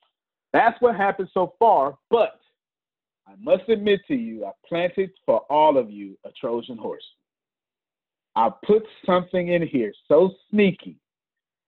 [0.54, 2.40] That's what happened so far, but
[3.28, 7.04] I must admit to you, I planted for all of you a Trojan horse.
[8.36, 10.98] I put something in here so sneaky.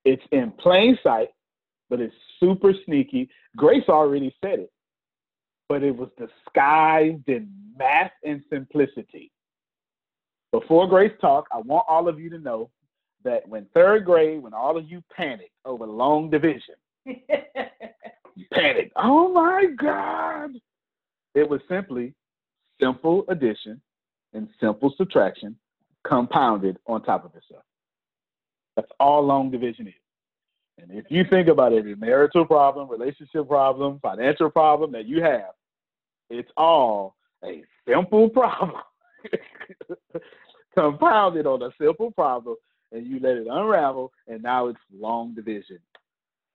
[0.05, 1.29] It's in plain sight,
[1.89, 3.29] but it's super sneaky.
[3.55, 4.71] Grace already said it,
[5.67, 9.31] but it was disguised in math and simplicity.
[10.51, 12.69] Before Grace talk, I want all of you to know
[13.23, 17.15] that when third grade, when all of you panicked over long division, you
[18.53, 18.93] panicked.
[18.95, 20.51] Oh my God.
[21.35, 22.13] It was simply
[22.79, 23.81] simple addition
[24.33, 25.55] and simple subtraction
[26.07, 27.63] compounded on top of itself.
[28.75, 29.93] That's all long division is.
[30.79, 35.51] And if you think about every marital problem, relationship problem, financial problem that you have,
[36.29, 38.81] it's all a simple problem
[40.75, 42.55] compounded on a simple problem,
[42.91, 45.79] and you let it unravel, and now it's long division,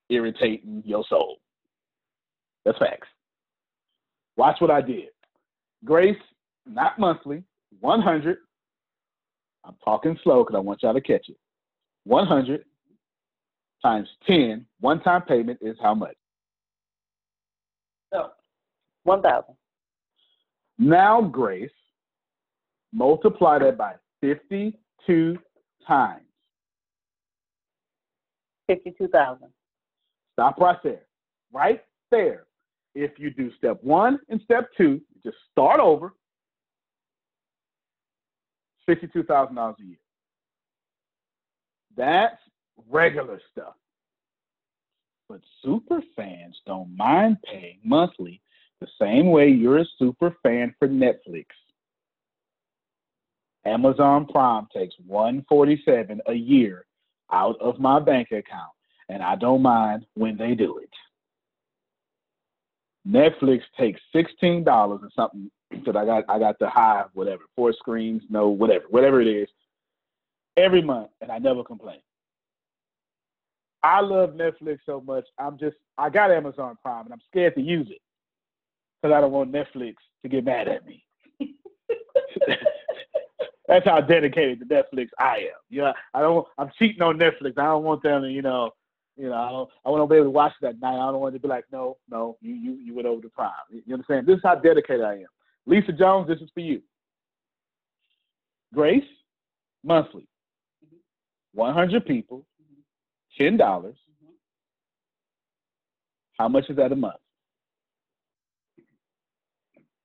[0.08, 1.38] irritating your soul.
[2.64, 3.08] That's facts.
[4.36, 5.08] Watch what I did.
[5.84, 6.16] Grace,
[6.66, 7.42] not monthly,
[7.80, 8.38] 100.
[9.64, 11.36] I'm talking slow because I want y'all to catch it.
[12.04, 12.64] 100
[13.82, 16.16] times 10, one time payment is how much?
[18.12, 18.30] No.
[19.04, 19.54] 1,000.
[20.78, 21.70] Now, Grace,
[22.92, 25.38] multiply that by 52
[25.86, 26.22] times.
[28.68, 29.48] 52,000.
[30.34, 31.02] Stop right there.
[31.52, 32.44] Right there.
[32.94, 36.14] If you do step one and step two, just start over.
[38.88, 39.96] $52,000 a year.
[41.96, 42.36] That's
[42.90, 43.74] regular stuff.
[45.28, 48.40] But super fans don't mind paying monthly
[48.80, 51.46] the same way you're a super fan for Netflix.
[53.64, 56.84] Amazon Prime takes 147 a year
[57.30, 58.72] out of my bank account,
[59.08, 60.90] and I don't mind when they do it.
[63.08, 67.72] Netflix takes sixteen dollars or something because I got I got the high whatever four
[67.72, 69.48] screens no whatever whatever it is
[70.56, 71.98] every month and I never complain.
[73.82, 75.24] I love Netflix so much.
[75.38, 78.00] I'm just I got Amazon Prime and I'm scared to use it
[79.02, 81.04] because I don't want Netflix to get mad at me.
[83.72, 85.60] That's how dedicated to Netflix I am.
[85.70, 86.46] Yeah, I don't.
[86.58, 87.58] I'm cheating on Netflix.
[87.58, 88.70] I don't want them to, you know,
[89.16, 89.70] You know, I don't.
[89.84, 90.94] I want to be able to watch that night.
[90.94, 93.52] I don't want to be like, no, no, you you you went over the prime.
[93.70, 94.26] You you understand?
[94.26, 95.26] This is how dedicated I am.
[95.66, 96.82] Lisa Jones, this is for you.
[98.74, 99.04] Grace,
[99.84, 100.26] monthly,
[101.54, 102.44] one hundred people,
[103.38, 103.96] ten dollars.
[106.38, 107.20] How much is that a month?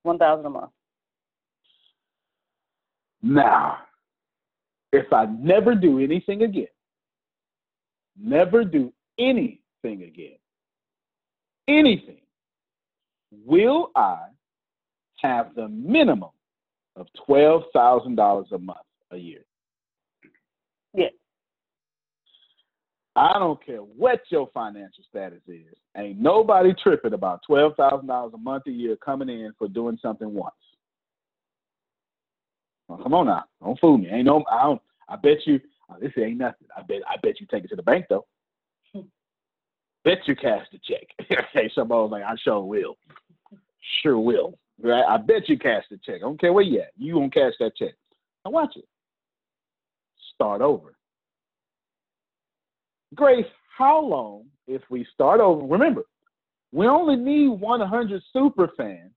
[0.03, 0.72] One thousand a month.
[3.22, 3.80] Now,
[4.93, 6.68] if I never do anything again,
[8.20, 10.38] never do anything again,
[11.68, 12.22] anything,
[13.45, 14.28] will I
[15.22, 16.30] have the minimum
[16.95, 18.78] of $12,000 a month
[19.11, 19.43] a year?
[20.93, 21.11] Yes.
[23.15, 25.76] I don't care what your financial status is.
[25.97, 30.53] Ain't nobody tripping about $12,000 a month a year coming in for doing something once.
[32.88, 34.10] Well, come on now, don't fool me.
[34.10, 34.82] Ain't no, I don't.
[35.10, 35.60] I bet you
[35.90, 36.68] uh, this ain't nothing.
[36.76, 38.26] I bet, I bet you take it to the bank though.
[40.04, 41.08] bet you cash the check.
[41.32, 42.98] okay, somebody was like, I sure will.
[44.02, 44.58] Sure will.
[44.82, 45.04] Right?
[45.08, 46.16] I bet you cash the check.
[46.18, 46.92] I don't care where you at.
[46.98, 47.94] You gonna cash that check.
[48.46, 48.86] Now watch it.
[50.36, 50.96] Start over.
[53.16, 53.46] Grace,
[53.78, 55.66] how long if we start over?
[55.66, 56.04] Remember,
[56.72, 59.14] we only need 100 super fans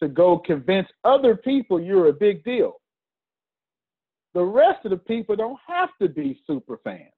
[0.00, 2.80] to go convince other people you're a big deal.
[4.34, 7.12] The rest of the people don't have to be super fans.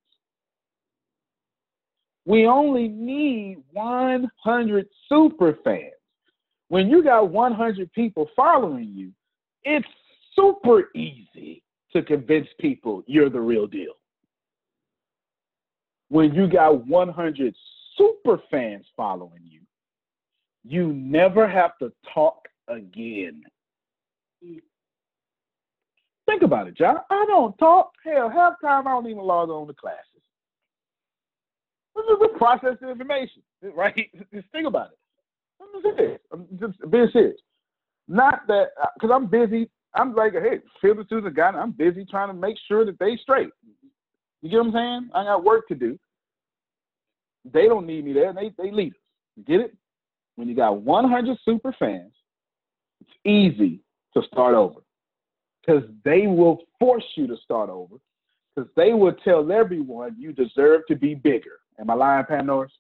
[2.25, 5.95] We only need 100 super fans.
[6.69, 9.13] When you got 100 people following you,
[9.65, 9.89] it's
[10.37, 11.63] super easy
[11.93, 13.95] to convince people you're the real deal.
[16.11, 17.55] When you got 100
[17.97, 19.61] super fans following you,
[20.65, 23.43] you never have to talk again.
[24.45, 24.61] Mm.
[26.27, 26.97] Think about it, John.
[27.11, 27.93] I don't talk.
[28.05, 30.05] Hell, half time I don't even log on to classes.
[31.97, 33.43] This is a process of information,
[33.75, 34.11] right?
[34.33, 34.99] Just think about it.
[35.61, 36.21] I'm serious.
[36.33, 37.41] I'm just being serious.
[38.07, 39.69] Not that uh, because I'm busy.
[39.95, 41.49] I'm like, hey, field student guy.
[41.49, 43.49] I'm busy trying to make sure that they straight.
[44.43, 45.11] You get what I'm saying?
[45.15, 45.99] I got work to do.
[47.53, 48.33] They don't need me there.
[48.33, 48.99] They they lead us.
[49.37, 49.77] You get it?
[50.37, 52.13] When you got 100 super fans,
[53.09, 53.81] it's easy
[54.15, 54.81] to start over
[55.65, 57.97] because they will force you to start over
[58.55, 61.61] because they will tell everyone you deserve to be bigger.
[61.79, 62.73] Am I lying, Pam Norris?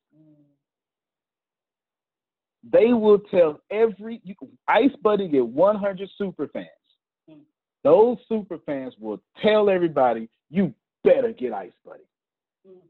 [2.70, 4.34] They will tell every you,
[4.66, 6.66] Ice Buddy get 100 super fans.
[7.84, 10.74] Those super fans will tell everybody you
[11.04, 12.02] better get Ice Buddy.
[12.68, 12.80] Mm.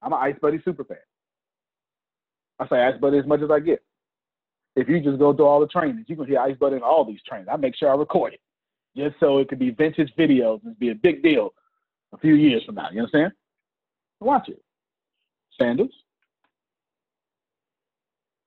[0.00, 0.96] I'm an Ice Buddy super fan.
[2.60, 3.82] I say Ice Buddy as much as I get.
[4.74, 7.04] If you just go through all the trainings, you can hear Ice Buddy in all
[7.04, 7.48] these trainings.
[7.52, 8.40] I make sure I record it
[8.96, 11.50] just so it could be vintage videos and be a big deal
[12.12, 12.88] a few years from now.
[12.92, 13.32] You understand?
[14.20, 14.62] Watch it.
[15.60, 15.92] Sandals,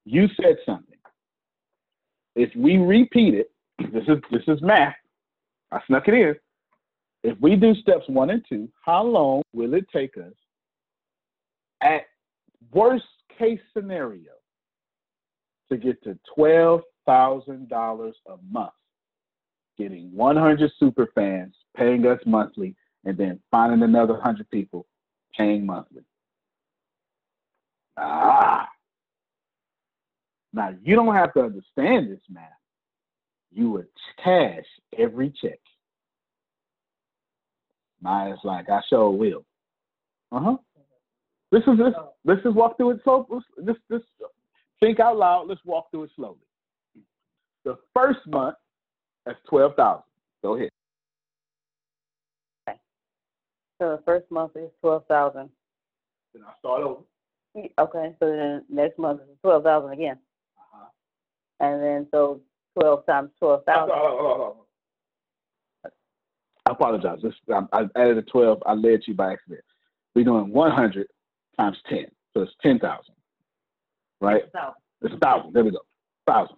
[0.06, 0.98] you said something.
[2.36, 3.52] If we repeat it,
[3.92, 4.96] this is this is math.
[5.72, 6.36] I snuck it in.
[7.24, 10.34] If we do steps one and two, how long will it take us
[11.82, 12.04] at
[12.72, 13.06] worst
[13.38, 14.32] case scenario
[15.70, 18.72] to get to twelve thousand dollars a month?
[19.78, 24.86] Getting 100 super fans paying us monthly, and then finding another 100 people
[25.38, 26.04] paying monthly.
[27.98, 28.68] Ah.
[30.54, 32.44] Now, you don't have to understand this math.
[33.52, 33.88] You would
[34.24, 34.64] cash
[34.98, 35.60] every check.
[38.02, 39.46] Maya's like, I sure will.
[40.32, 40.58] Uh huh.
[41.52, 41.94] This is this.
[42.24, 43.02] Let's just walk through it.
[43.66, 44.06] Just just
[44.80, 45.48] think out loud.
[45.48, 46.38] Let's walk through it slowly.
[47.64, 48.56] The first month,
[49.26, 50.04] that's twelve thousand.
[50.44, 50.70] Go ahead.
[52.70, 52.80] Okay.
[53.82, 55.50] So the first month is twelve thousand.
[56.34, 57.02] Then I start over.
[57.80, 60.18] Okay, so then next month is twelve thousand again.
[60.58, 60.86] Uh-huh.
[61.60, 62.42] And then so
[62.78, 63.96] twelve times twelve thousand.
[66.68, 67.20] I apologize.
[67.22, 68.64] This, I, I added a 12.
[68.66, 69.62] I led you by accident.
[70.16, 71.08] We're doing 100
[71.60, 72.06] times 10.
[72.34, 73.15] So it's 10,000.
[74.26, 74.44] Right?
[75.02, 75.54] It's a 1,000.
[75.54, 75.80] There we go.
[76.26, 76.56] 1,000.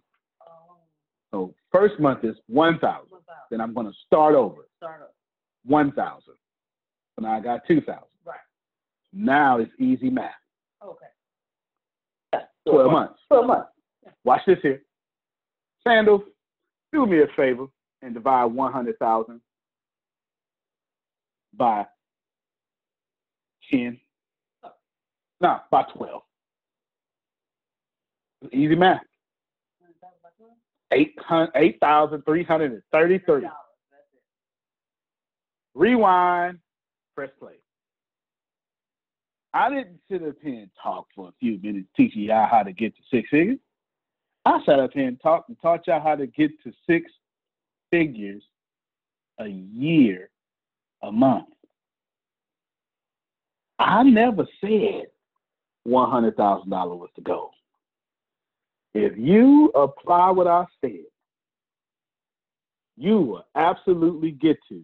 [1.32, 3.08] So first month is 1,000.
[3.52, 4.68] Then I'm going to start over.
[4.78, 5.14] Start up.
[5.66, 6.22] 1,000.
[6.26, 6.36] So
[7.20, 8.02] now I got 2,000.
[8.26, 8.38] Right.
[9.12, 10.32] Now it's easy math.
[10.86, 12.44] Okay.
[12.68, 13.20] 12 months.
[13.28, 13.70] Twelve months.
[14.24, 14.82] Watch this here.
[15.86, 16.22] Sandals,
[16.94, 17.68] do me a favor
[18.02, 19.42] and divide 100,000
[21.54, 21.86] by
[23.72, 24.00] 10.
[25.42, 26.22] No, by 12.
[28.52, 29.02] Easy math.
[30.92, 33.48] 8,333.
[35.76, 36.60] Rewind,
[37.16, 37.54] press play.
[39.54, 42.74] I didn't sit up here and talk for a few minutes teaching y'all how to
[42.74, 43.60] get to six figures.
[44.46, 47.12] I sat up here and talked and taught y'all how to get to six
[47.92, 48.44] figures
[49.40, 50.30] a year,
[51.04, 51.48] a month.
[53.80, 55.08] I never said
[55.84, 57.52] one hundred thousand dollars was the goal.
[59.00, 61.06] If you apply what I said,
[62.98, 64.84] you will absolutely get to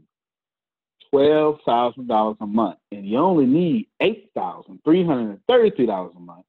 [1.10, 5.88] twelve thousand dollars a month, and you only need eight thousand three hundred and thirty-three
[5.88, 6.46] dollars a month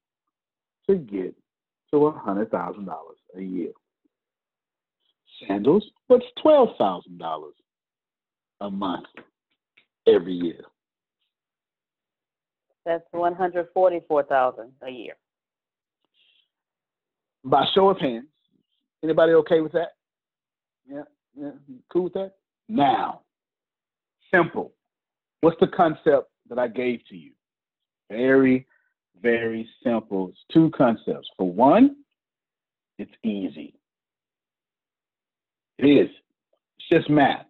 [0.87, 1.33] to get
[1.91, 3.71] to hundred thousand dollars a year.
[5.47, 7.55] Sandals, what's twelve thousand dollars
[8.61, 9.07] a month
[10.05, 10.61] every year?
[12.85, 15.15] That's one hundred forty-four thousand a year.
[17.45, 18.25] By show of hands,
[19.03, 19.89] anybody okay with that?
[20.89, 21.03] Yeah,
[21.39, 21.51] yeah,
[21.93, 22.33] cool with that?
[22.67, 23.21] Now,
[24.33, 24.73] simple.
[25.41, 27.31] What's the concept that I gave to you?
[28.09, 28.65] Very,
[29.21, 30.29] very simple.
[30.29, 31.27] It's two concepts.
[31.37, 31.97] For one,
[32.97, 33.75] it's easy.
[35.77, 36.09] It is.
[36.79, 37.45] It's just math.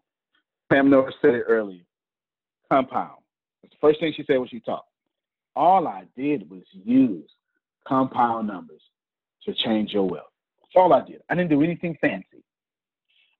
[0.69, 1.83] Pam Norris said it earlier.
[2.69, 3.21] Compound.
[3.61, 4.89] That's the first thing she said when she talked.
[5.55, 7.29] All I did was use
[7.87, 8.81] compound numbers
[9.45, 10.31] to change your wealth.
[10.61, 11.21] That's all I did.
[11.29, 12.43] I didn't do anything fancy.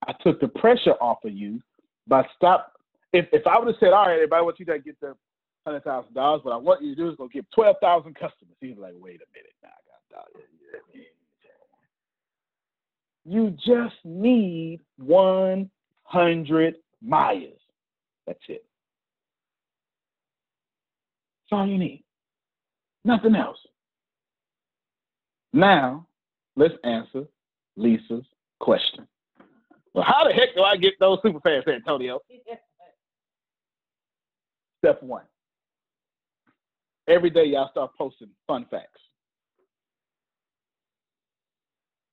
[0.08, 1.60] I took the pressure off of you
[2.08, 2.74] by stop.
[3.14, 5.16] If, if I would have said, all right, everybody, want you to get the
[5.66, 8.56] hundred thousand dollars, what I want you to do is go get twelve thousand customers.
[8.62, 10.48] He's like, wait a minute, now I got dollars.
[13.28, 15.72] You just need one
[16.04, 17.60] hundred Mayas.
[18.28, 18.64] That's it.
[21.44, 22.04] That's all you need.
[23.04, 23.58] Nothing else.
[25.56, 26.06] Now,
[26.58, 27.24] let's answer
[27.78, 28.26] Lisa's
[28.60, 29.08] question.
[29.94, 32.20] Well, how the heck do I get those super fast, Antonio?
[34.84, 35.24] Step one.
[37.08, 39.00] Every day, y'all start posting fun facts.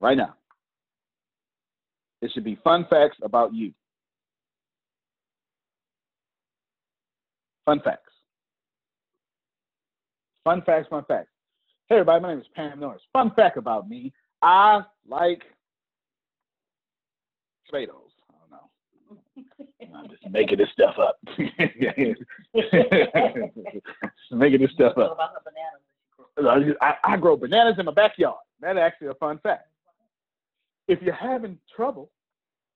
[0.00, 0.36] Right now.
[2.20, 3.72] It should be fun facts about you.
[7.66, 8.12] Fun facts.
[10.44, 11.31] Fun facts, fun facts.
[11.88, 13.02] Hey, everybody, my name is Pam Norris.
[13.12, 14.12] Fun fact about me
[14.42, 15.42] I like
[17.66, 18.10] tomatoes.
[18.28, 18.70] I don't know.
[19.98, 21.16] I'm just making this stuff up.
[24.32, 25.12] making this stuff up.
[25.12, 25.40] about the
[26.36, 26.76] bananas?
[26.80, 28.36] I, I grow bananas in my backyard.
[28.60, 29.68] That's actually a fun fact.
[30.88, 32.10] If you're having trouble,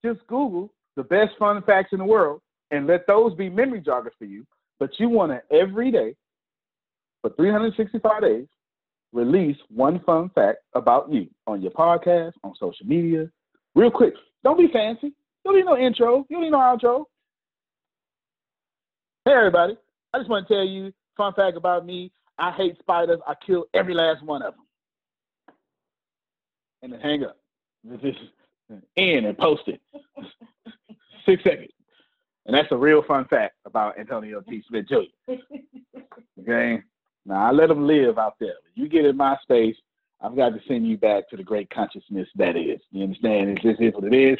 [0.04, 2.40] just Google the best fun facts in the world
[2.70, 4.46] and let those be memory joggers for you.
[4.78, 6.14] But you want to every day,
[7.22, 8.46] for 365 days,
[9.16, 13.28] release one fun fact about you on your podcast, on social media,
[13.74, 14.14] real quick.
[14.44, 15.06] Don't be fancy.
[15.08, 15.12] You
[15.44, 16.26] don't need no intro.
[16.28, 17.04] You don't need no outro.
[19.24, 19.76] Hey, everybody.
[20.12, 22.12] I just want to tell you, fun fact about me.
[22.38, 23.18] I hate spiders.
[23.26, 24.64] I kill every last one of them.
[26.82, 27.38] And then hang up.
[27.82, 28.00] This
[28.70, 29.80] is in and post it.
[31.24, 31.70] Six seconds.
[32.44, 34.62] And that's a real fun fact about Antonio T.
[34.68, 35.32] Smith Jr.
[36.38, 36.82] Okay?
[37.26, 38.54] Now I let them live out there.
[38.74, 39.76] You get in my space,
[40.20, 42.80] I've got to send you back to the great consciousness that is.
[42.90, 43.50] You understand?
[43.50, 44.38] It's just is what it is.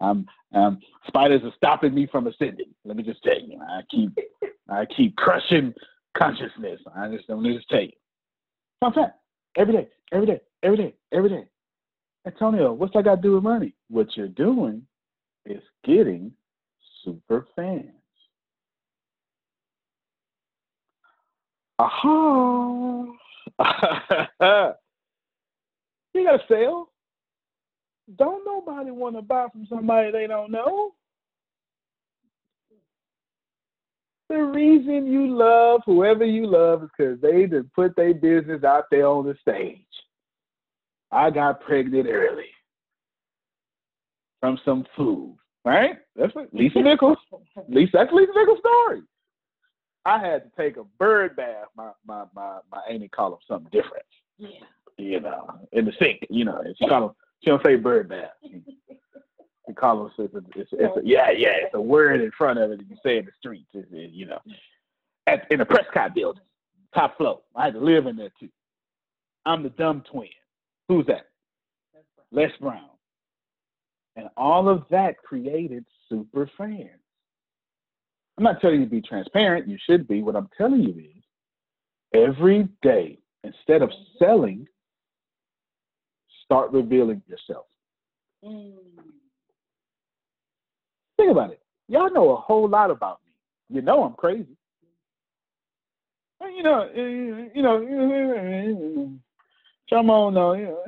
[0.00, 2.72] Um, um, spiders are stopping me from ascending.
[2.84, 3.60] Let me just tell you.
[3.60, 4.16] I keep
[4.68, 5.74] I keep crushing
[6.16, 6.80] consciousness.
[6.94, 7.92] I just let me just tell you.
[8.80, 9.18] Fun fact.
[9.56, 11.44] Every day, every day, every day, every day.
[12.26, 13.74] Antonio, what's that got to do with money?
[13.88, 14.82] What you're doing
[15.46, 16.32] is getting
[17.04, 17.97] super fans.
[21.78, 23.04] Aha!
[26.14, 26.90] you got to sell.
[28.16, 30.92] Don't nobody want to buy from somebody they don't know.
[34.28, 38.84] The reason you love whoever you love is because they just put their business out
[38.90, 39.80] there on the stage.
[41.10, 42.50] I got pregnant early
[44.40, 45.96] from some food, right?
[46.14, 47.16] That's what Lisa Nichols.
[47.68, 49.02] Lisa, that's Lisa Nichols' story.
[50.08, 51.66] I had to take a bird bath.
[51.76, 54.06] My my my my Amy called them something different.
[54.38, 54.48] Yeah.
[54.96, 56.26] You know, in the sink.
[56.30, 57.16] You know, she call them.
[57.40, 58.30] She don't say bird bath.
[58.42, 58.62] She,
[59.66, 60.12] she call them.
[60.18, 61.56] It's a, it's, a, it's a, yeah, yeah.
[61.62, 63.68] It's a word in front of it that you say in the streets.
[63.74, 64.40] It's, it, you know,
[65.26, 66.42] at in the Prescott building,
[66.94, 67.42] top floor.
[67.54, 68.48] I had to live in there too.
[69.44, 70.28] I'm the dumb twin.
[70.88, 71.26] Who's that?
[72.32, 72.88] Les Brown.
[74.16, 76.88] And all of that created super fans.
[78.38, 79.66] I'm not telling you to be transparent.
[79.66, 80.22] You should be.
[80.22, 81.22] What I'm telling you is
[82.14, 84.64] every day, instead of selling,
[86.44, 87.66] start revealing yourself.
[88.44, 88.74] Mm.
[91.16, 91.60] Think about it.
[91.88, 93.76] Y'all know a whole lot about me.
[93.76, 94.56] You know I'm crazy.
[96.40, 99.06] You know, uh, you know, eh, eh,
[99.90, 100.84] come on, no, you know,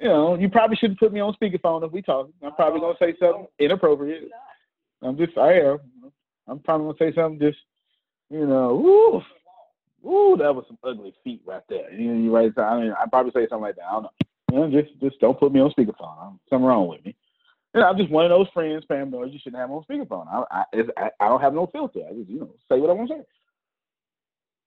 [0.00, 2.28] you know, you probably shouldn't put me on speakerphone if we talk.
[2.44, 4.28] I'm probably gonna say something inappropriate.
[5.02, 5.78] I'm just, I am.
[6.46, 7.58] I'm probably gonna say something just,
[8.30, 11.92] you know, ooh, ooh, that was some ugly feet right there.
[11.92, 12.52] You know, you right?
[12.58, 13.86] I mean, I probably say something like that.
[13.88, 14.10] I don't know.
[14.52, 16.38] You know, just, just don't put me on speakerphone.
[16.48, 17.16] Something wrong with me.
[17.74, 20.28] You know, I'm just one of those friends, Pam knows you shouldn't have on speakerphone.
[20.28, 22.00] I, I, I, I don't have no filter.
[22.08, 23.22] I just, you know, say what I want to say.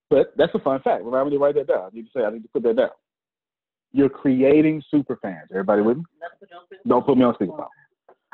[0.10, 1.04] But that's a fun fact.
[1.04, 1.90] Remind me to write that down.
[1.92, 2.90] I need to say, I need to put that down.
[3.94, 5.50] You're creating super fans.
[5.52, 6.04] Everybody with me?
[6.86, 7.68] Don't put me on speakerphone.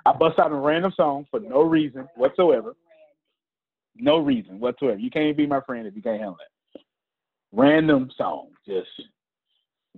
[0.06, 2.76] I bust out a random song for no reason whatsoever.
[3.96, 5.00] No reason whatsoever.
[5.00, 6.82] You can't be my friend if you can't handle that.
[7.52, 8.50] Random song.
[8.68, 8.90] Just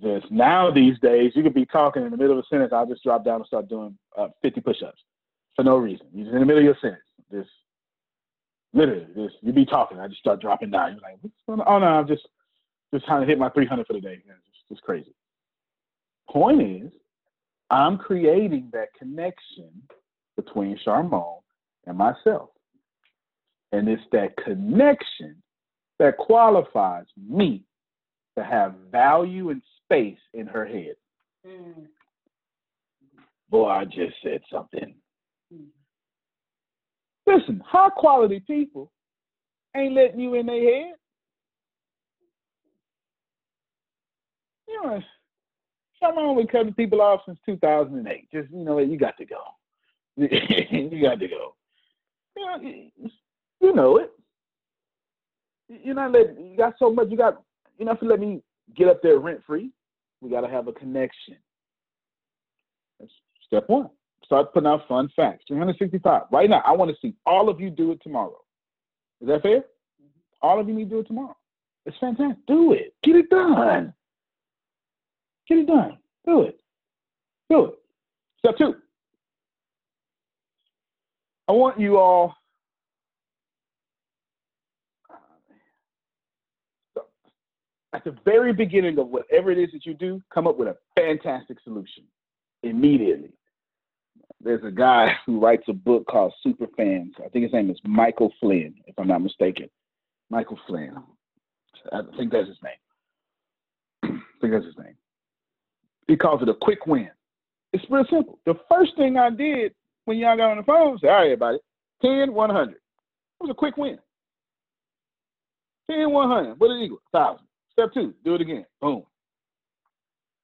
[0.03, 2.73] just now these days, you could be talking in the middle of a sentence.
[2.73, 5.01] I'll just drop down and start doing uh, 50 push-ups
[5.55, 6.07] for no reason.
[6.13, 7.01] You're just in the middle of your sentence.
[7.31, 7.49] Just
[8.73, 9.99] literally, just you'd be talking.
[9.99, 10.93] I just start dropping down.
[10.93, 11.67] You're like, what's going on?
[11.67, 12.27] Oh no, I'm just
[12.93, 14.15] just trying to hit my 300 for the day.
[14.15, 15.13] It's just, just crazy.
[16.29, 16.91] Point is,
[17.69, 19.69] I'm creating that connection
[20.35, 21.39] between Charmone
[21.87, 22.49] and myself.
[23.75, 25.35] And it's that connection
[25.99, 27.61] that qualifies me
[28.37, 30.95] to have value and space in her head.
[31.45, 31.87] Mm.
[33.49, 34.95] Boy, I just said something.
[37.27, 38.93] Listen, high quality people
[39.75, 40.93] ain't letting you in their head.
[44.69, 45.01] You know,
[46.01, 48.29] Charmone been cutting people off since 2008.
[48.31, 49.41] Just, you know, you got to go.
[50.15, 51.55] you got to go.
[52.37, 53.09] You know,
[53.61, 54.11] you- you know it.
[55.67, 57.41] You're not let you got so much, you got,
[57.77, 58.41] you're not gonna let me
[58.75, 59.71] get up there rent free.
[60.21, 61.37] We got to have a connection.
[62.99, 63.11] That's
[63.45, 63.89] step one.
[64.23, 65.43] Start putting out fun facts.
[65.47, 66.23] 365.
[66.31, 68.41] Right now, I want to see all of you do it tomorrow.
[69.21, 69.59] Is that fair?
[69.59, 70.07] Mm-hmm.
[70.41, 71.35] All of you need to do it tomorrow.
[71.85, 72.43] It's fantastic.
[72.47, 72.95] Do it.
[73.03, 73.93] Get it done.
[75.47, 75.97] Get it done.
[76.25, 76.59] Do it.
[77.49, 77.75] Do it.
[78.39, 78.75] Step two.
[81.47, 82.33] I want you all.
[87.95, 90.75] At the very beginning of whatever it is that you do, come up with a
[90.97, 92.03] fantastic solution
[92.61, 93.29] immediately.
[94.41, 97.11] There's a guy who writes a book called Superfans.
[97.23, 99.69] I think his name is Michael Flynn, if I'm not mistaken.
[100.29, 100.97] Michael Flynn.
[101.93, 104.19] I think that's his name.
[104.19, 104.95] I think that's his name.
[106.09, 107.09] He calls it a quick win.
[107.71, 108.39] It's real simple.
[108.45, 109.73] The first thing I did
[110.03, 111.59] when y'all got on the phone, say, all right, everybody,
[112.01, 112.71] 10, 100.
[112.71, 112.77] It
[113.39, 113.99] was a quick win.
[115.89, 116.59] 10, 100.
[116.59, 117.01] What did it equal?
[117.11, 117.45] 1,000.
[117.75, 118.65] Step two, do it again.
[118.81, 119.03] Boom.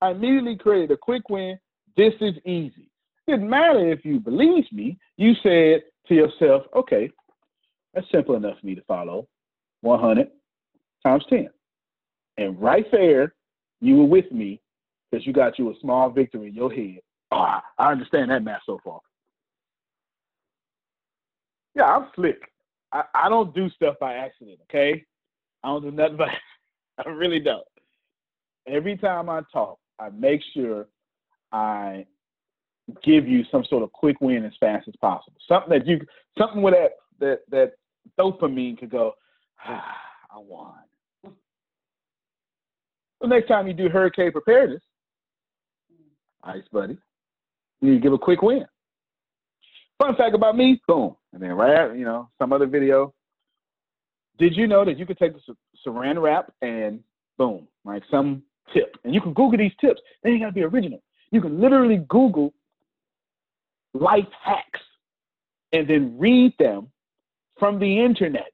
[0.02, 1.58] I immediately created a quick win.
[1.96, 2.90] This is easy.
[3.28, 4.98] Didn't matter if you believed me.
[5.16, 7.10] You said to yourself, okay,
[7.94, 9.28] that's simple enough for me to follow.
[9.82, 10.28] 100
[11.04, 11.50] times 10.
[12.38, 13.34] And right there,
[13.80, 14.60] you were with me
[15.10, 17.00] because you got you a small victory in your head.
[17.32, 19.00] Ah, I understand that math so far.
[21.76, 22.42] Yeah, I'm slick.
[22.92, 25.06] I, I don't do stuff by accident, okay?
[25.64, 26.28] I don't do nothing by
[27.06, 27.64] I really don't.
[28.68, 30.88] Every time I talk, I make sure
[31.52, 32.06] I
[33.04, 35.38] give you some sort of quick win as fast as possible.
[35.48, 36.00] Something that you
[36.38, 37.72] something with that that that
[38.20, 39.14] dopamine could go,
[39.66, 39.96] ah,
[40.32, 40.74] I won.
[43.22, 44.82] The next time you do hurricane preparedness,
[46.44, 46.98] ice buddy,
[47.82, 48.66] you give a quick win.
[50.02, 51.16] Fun fact about me, boom.
[51.32, 53.14] And then right after, you know, some other video.
[54.42, 57.00] Did you know that you could take the saran wrap and
[57.38, 58.42] boom, like some
[58.74, 58.96] tip.
[59.04, 60.02] And you can Google these tips.
[60.24, 61.04] They ain't gotta be original.
[61.30, 62.52] You can literally Google
[63.94, 64.80] life hacks
[65.74, 66.88] and then read them
[67.60, 68.52] from the internet.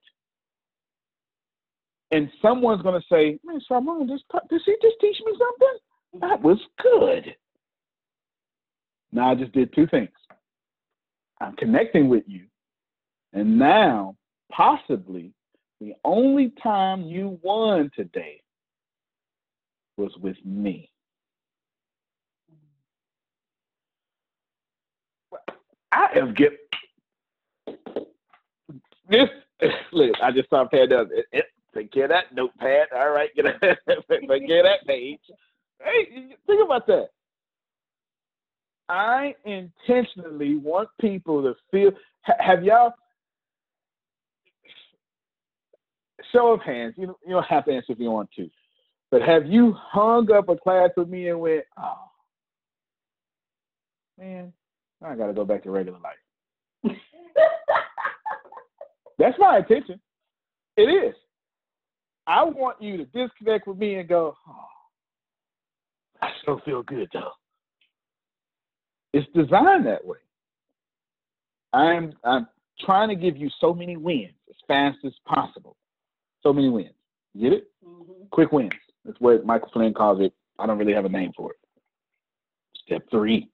[2.12, 6.28] And someone's gonna say, Man, Salmon, this, did he just teach me something?
[6.28, 7.34] That was good.
[9.14, 10.10] Now I just did two things.
[11.40, 12.44] I'm connecting with you.
[13.32, 14.18] And now,
[14.52, 15.32] possibly,
[15.82, 18.42] the only time you won today
[19.98, 20.90] was with me.
[25.92, 26.52] I am get
[29.10, 29.30] this.
[29.92, 31.26] Look, I just saw Pat does it.
[31.32, 32.88] it- Take care of that notepad.
[32.96, 33.46] All right, get
[34.66, 35.20] of that page.
[35.84, 37.10] Hey, think about that.
[38.90, 41.92] I intentionally want people to feel.
[42.24, 42.94] ha- Have y'all?
[46.32, 46.96] Show of hands.
[46.98, 48.50] You don't, you don't have to answer if you want to,
[49.12, 52.10] but have you hung up a class with me and went, "Oh,
[54.18, 54.52] man,
[55.04, 56.16] I got to go back to regular life."
[59.20, 60.00] That's my intention.
[60.76, 61.16] It is.
[62.28, 64.66] I want you to disconnect with me and go, oh,
[66.22, 67.32] I still feel good though.
[69.14, 70.18] It's designed that way.
[71.74, 72.48] I'm I'm
[72.86, 75.78] trying to give you so many wins as fast as possible.
[76.48, 76.94] So many wins.
[77.38, 77.68] Get it?
[77.86, 78.28] Mm-hmm.
[78.32, 78.72] Quick wins.
[79.04, 80.32] That's what Michael Flynn calls it.
[80.58, 81.58] I don't really have a name for it.
[82.86, 83.50] Step three.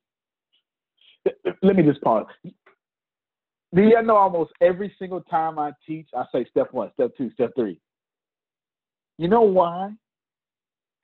[1.63, 2.27] Let me just pause.
[3.73, 7.31] Do you know almost every single time I teach, I say step one, step two,
[7.31, 7.81] step three.
[9.17, 9.89] You know why?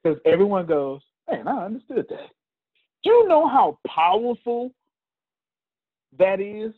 [0.04, 2.30] Because everyone goes, man, I understood that.
[3.04, 4.76] Do you know how powerful
[6.20, 6.72] that is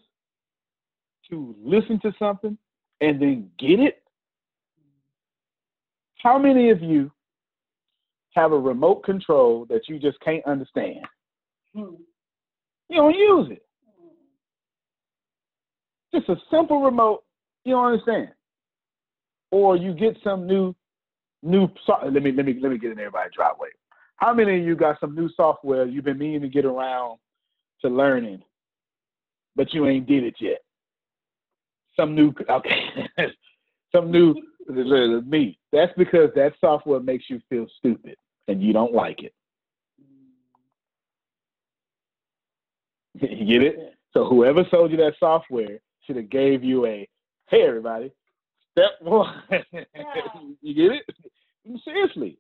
[1.30, 2.57] to listen to something
[3.01, 4.01] and then get it?
[6.22, 7.11] How many of you
[8.36, 11.05] have a remote control that you just can't understand?
[11.76, 11.95] Hmm.
[12.89, 13.63] You don't use it.
[16.13, 17.24] Just a simple remote,
[17.63, 18.30] you don't understand.
[19.49, 20.76] Or you get some new
[21.43, 23.69] new so- let me let me let me get in everybody driveway.
[24.17, 27.17] How many of you got some new software you've been meaning to get around
[27.82, 28.43] to learning,
[29.55, 30.59] but you ain't did it yet?
[31.95, 33.07] Some new okay.
[33.95, 34.36] some new
[34.68, 35.57] me.
[35.72, 38.16] That's because that software makes you feel stupid
[38.47, 39.34] and you don't like it.
[43.22, 43.95] you get it?
[44.14, 47.07] So whoever sold you that software should have gave you a
[47.49, 48.12] hey everybody,
[48.72, 49.43] step one.
[50.62, 51.16] you get it?
[51.84, 52.38] Seriously.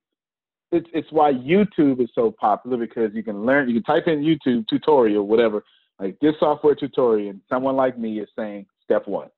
[0.71, 4.21] It's it's why YouTube is so popular because you can learn you can type in
[4.21, 5.63] YouTube tutorial, whatever,
[5.99, 9.29] like this software tutorial, and someone like me is saying step one.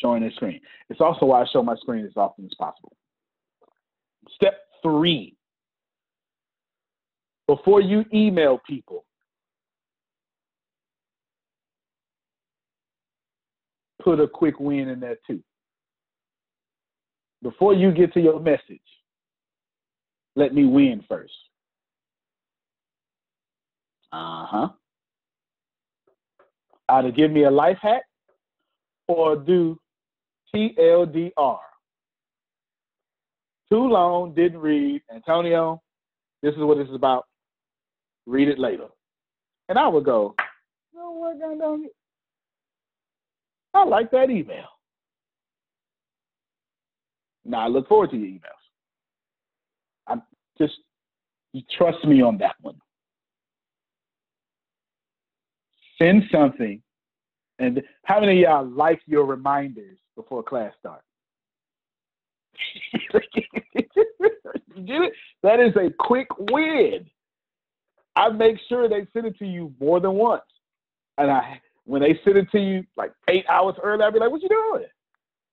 [0.00, 0.60] Showing the screen.
[0.90, 2.94] It's also why I show my screen as often as possible.
[4.34, 5.34] Step three.
[7.46, 9.04] Before you email people,
[14.02, 15.42] put a quick win in there too.
[17.42, 18.80] Before you get to your message,
[20.34, 21.32] let me win first.
[24.12, 24.68] Uh huh.
[26.88, 28.02] Either give me a life hack
[29.08, 29.78] or do
[30.56, 31.58] TLDR.
[33.70, 35.02] Too long, didn't read.
[35.14, 35.82] Antonio,
[36.42, 37.26] this is what this is about.
[38.26, 38.86] Read it later.
[39.68, 40.34] And I would go,
[40.94, 41.36] no, what,
[43.74, 44.64] I like that email.
[47.44, 48.40] Now I look forward to your emails.
[50.06, 50.22] I'm
[50.58, 50.74] just
[51.76, 52.76] trust me on that one.
[56.00, 56.82] Send something,
[57.58, 61.04] and how many of y'all like your reminders before class starts?
[63.14, 65.12] you get it?
[65.42, 67.06] That is a quick win.
[68.16, 70.42] I make sure they send it to you more than once,
[71.18, 74.30] and I when they send it to you like eight hours early, I'd be like,
[74.30, 74.86] "What you doing?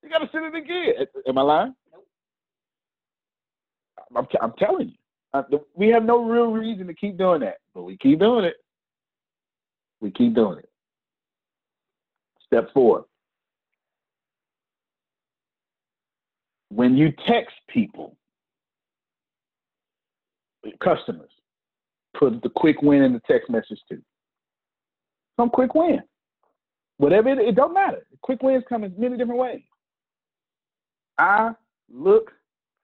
[0.01, 1.75] You got to send it again." Am I lying?
[4.15, 4.95] I'm, I'm telling you,
[5.33, 5.43] uh,
[5.75, 8.55] we have no real reason to keep doing that, but we keep doing it.
[9.99, 10.69] We keep doing it.
[12.45, 13.05] Step four.
[16.73, 18.17] When you text people,
[20.79, 21.29] customers,
[22.17, 24.01] put the quick win in the text message too.
[25.39, 26.01] Some quick win.
[26.97, 28.07] Whatever it, it don't matter.
[28.21, 29.61] Quick wins come in many different ways.
[31.19, 31.51] I
[31.91, 32.31] look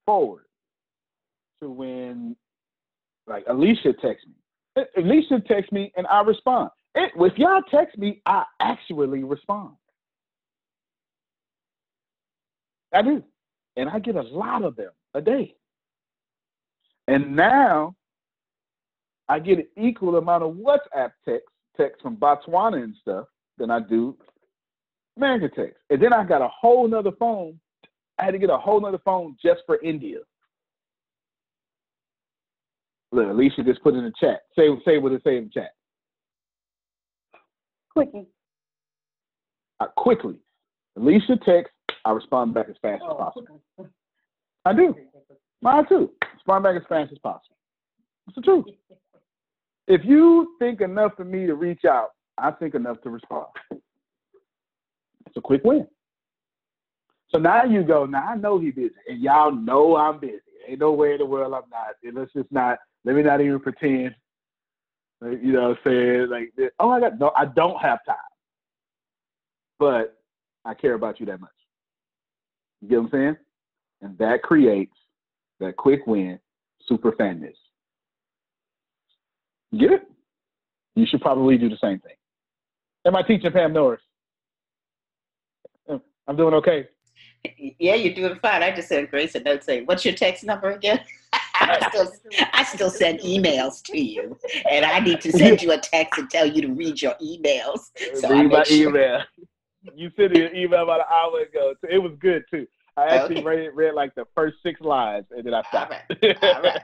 [0.06, 0.46] forward
[1.60, 2.36] to when
[3.26, 4.84] like Alicia texts me.
[4.98, 6.70] Alicia texts me and I respond.
[6.96, 9.72] if y'all text me, I actually respond.
[12.94, 13.24] I do.
[13.80, 15.56] And I get a lot of them a day.
[17.08, 17.96] And now
[19.30, 23.28] I get an equal amount of WhatsApp text, text from Botswana and stuff
[23.58, 24.18] than I do
[25.16, 25.78] American text.
[25.90, 27.58] And then I got a whole nother phone.
[28.20, 30.18] I had to get a whole nother phone just for India.
[33.14, 34.42] Look, Alicia just put in the chat.
[34.58, 35.72] Say say what it say in the chat.
[37.94, 38.28] Quickie.
[39.80, 40.36] Uh, quickly.
[40.98, 41.72] Alicia text,
[42.10, 43.62] I respond back as fast oh, as possible.
[43.80, 43.89] Okay.
[44.66, 44.95] I do.
[45.62, 46.10] Mine too.
[46.34, 47.55] Respond back as fast as possible.
[48.28, 48.66] It's the truth.
[49.91, 53.47] If you think enough of me to reach out, I think enough to respond.
[53.72, 55.88] It's a quick win.
[57.32, 60.38] So now you go, now I know he's busy, and y'all know I'm busy.
[60.68, 61.95] Ain't no way in the world I'm not.
[62.03, 64.14] And let's just not, let me not even pretend.
[65.24, 66.28] You know what I'm saying?
[66.30, 68.16] Like, oh, I got, no, I don't have time.
[69.80, 70.20] But
[70.66, 71.49] I care about you that much.
[72.82, 73.38] You get what I'm saying?
[74.02, 74.96] And that creates
[75.60, 76.40] that quick win,
[76.86, 77.58] super fanness.
[79.78, 80.08] Get it?
[80.96, 82.16] You should probably do the same thing.
[83.06, 84.02] Am I teaching Pam Norris?
[86.28, 86.88] I'm doing okay.
[87.80, 88.62] Yeah, you're doing fine.
[88.62, 91.00] I just sent Grace a note saying, "What's your text number again?"
[91.56, 92.12] I still,
[92.54, 94.38] I still send emails to you,
[94.70, 97.80] and I need to send you a text and tell you to read your emails.
[98.16, 99.22] So Read make my sure- email.
[99.96, 101.74] You sent me an email about an hour ago.
[101.90, 102.68] It was good too.
[102.98, 103.46] I actually Okay.
[103.46, 105.94] read, read like the first six lines and then I stopped.
[106.22, 106.82] right, all right.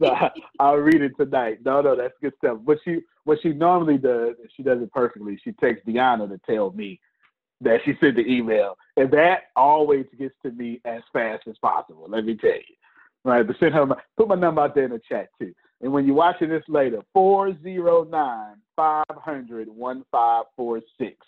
[0.00, 1.58] so I, I'll read it tonight.
[1.64, 2.58] No, no, that's good stuff.
[2.64, 5.38] What she what she normally does, she does it perfectly.
[5.44, 6.98] She texts Deanna to tell me
[7.60, 12.06] that she sent the email, and that always gets to me as fast as possible.
[12.08, 12.76] Let me tell you,
[13.24, 13.46] right?
[13.46, 15.54] But send her my, put my number out there in the chat too.
[15.82, 21.26] And when you're watching this later, 409 500 1546.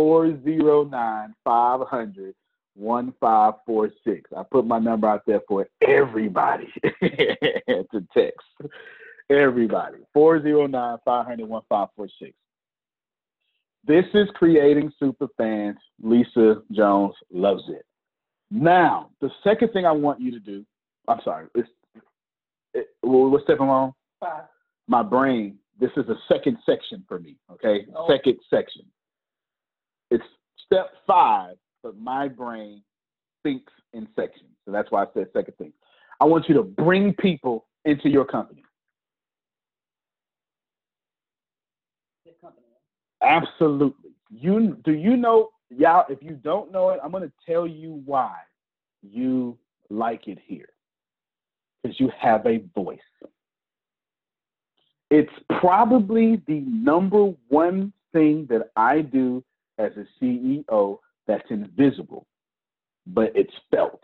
[0.00, 2.34] 409 500
[2.74, 4.30] 1546.
[4.34, 6.72] I put my number out there for everybody
[7.02, 8.46] to text.
[9.28, 9.98] Everybody.
[10.14, 12.32] 409 500 1546.
[13.86, 15.76] This is creating super fans.
[16.02, 17.84] Lisa Jones loves it.
[18.50, 20.64] Now, the second thing I want you to do,
[21.08, 21.68] I'm sorry, it's,
[22.72, 23.92] it, what's step wrong?
[24.18, 24.44] Five.
[24.88, 27.86] My brain, this is a second section for me, okay?
[27.94, 28.08] Oh.
[28.08, 28.86] Second section.
[30.10, 30.24] It's
[30.66, 32.82] step five, but my brain
[33.42, 34.50] thinks in sections.
[34.64, 35.72] So that's why I said second thing.
[36.20, 38.64] I want you to bring people into your company.
[42.40, 42.66] Company.
[43.22, 44.10] Absolutely.
[44.30, 48.34] You do you know, y'all, if you don't know it, I'm gonna tell you why
[49.02, 49.58] you
[49.88, 50.68] like it here.
[51.82, 52.98] Because you have a voice.
[55.10, 59.42] It's probably the number one thing that I do
[59.80, 62.26] as a CEO that's invisible,
[63.06, 64.02] but it's felt.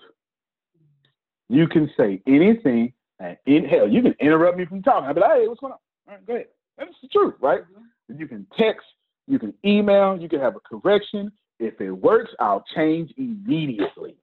[1.49, 5.07] You can say anything, and in hell, you can interrupt me from talking.
[5.07, 5.79] I'll be like, hey, what's going on?
[6.09, 6.47] All right, go ahead.
[6.79, 7.63] That's the truth, right?
[7.63, 8.21] Mm-hmm.
[8.21, 8.87] You can text,
[9.27, 11.31] you can email, you can have a correction.
[11.59, 14.17] If it works, I'll change immediately.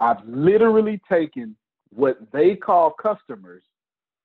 [0.00, 1.56] I've literally taken
[1.90, 3.62] what they call customers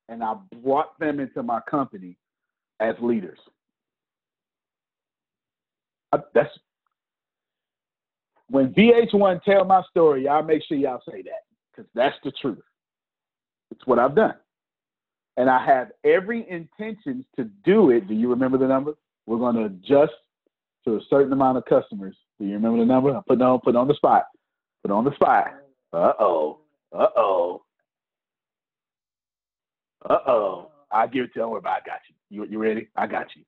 [0.09, 2.17] and I brought them into my company
[2.79, 3.39] as leaders.
[6.11, 6.49] That's
[8.49, 12.61] when VH1 tell my story, y'all make sure y'all say that because that's the truth.
[13.71, 14.35] It's what I've done.
[15.37, 18.07] And I have every intentions to do it.
[18.09, 18.93] Do you remember the number?
[19.25, 20.11] We're going to adjust
[20.85, 22.15] to a certain amount of customers.
[22.39, 23.15] Do you remember the number?
[23.15, 24.25] I put it on, put on the spot.
[24.81, 25.53] Put on the spot.
[25.93, 26.59] Uh oh.
[26.93, 27.61] Uh oh.
[30.09, 30.71] Uh oh.
[30.91, 31.41] I give it to you.
[31.41, 31.83] Don't worry about it.
[31.85, 32.43] I got you.
[32.43, 32.89] You, you ready?
[32.97, 33.43] I got you.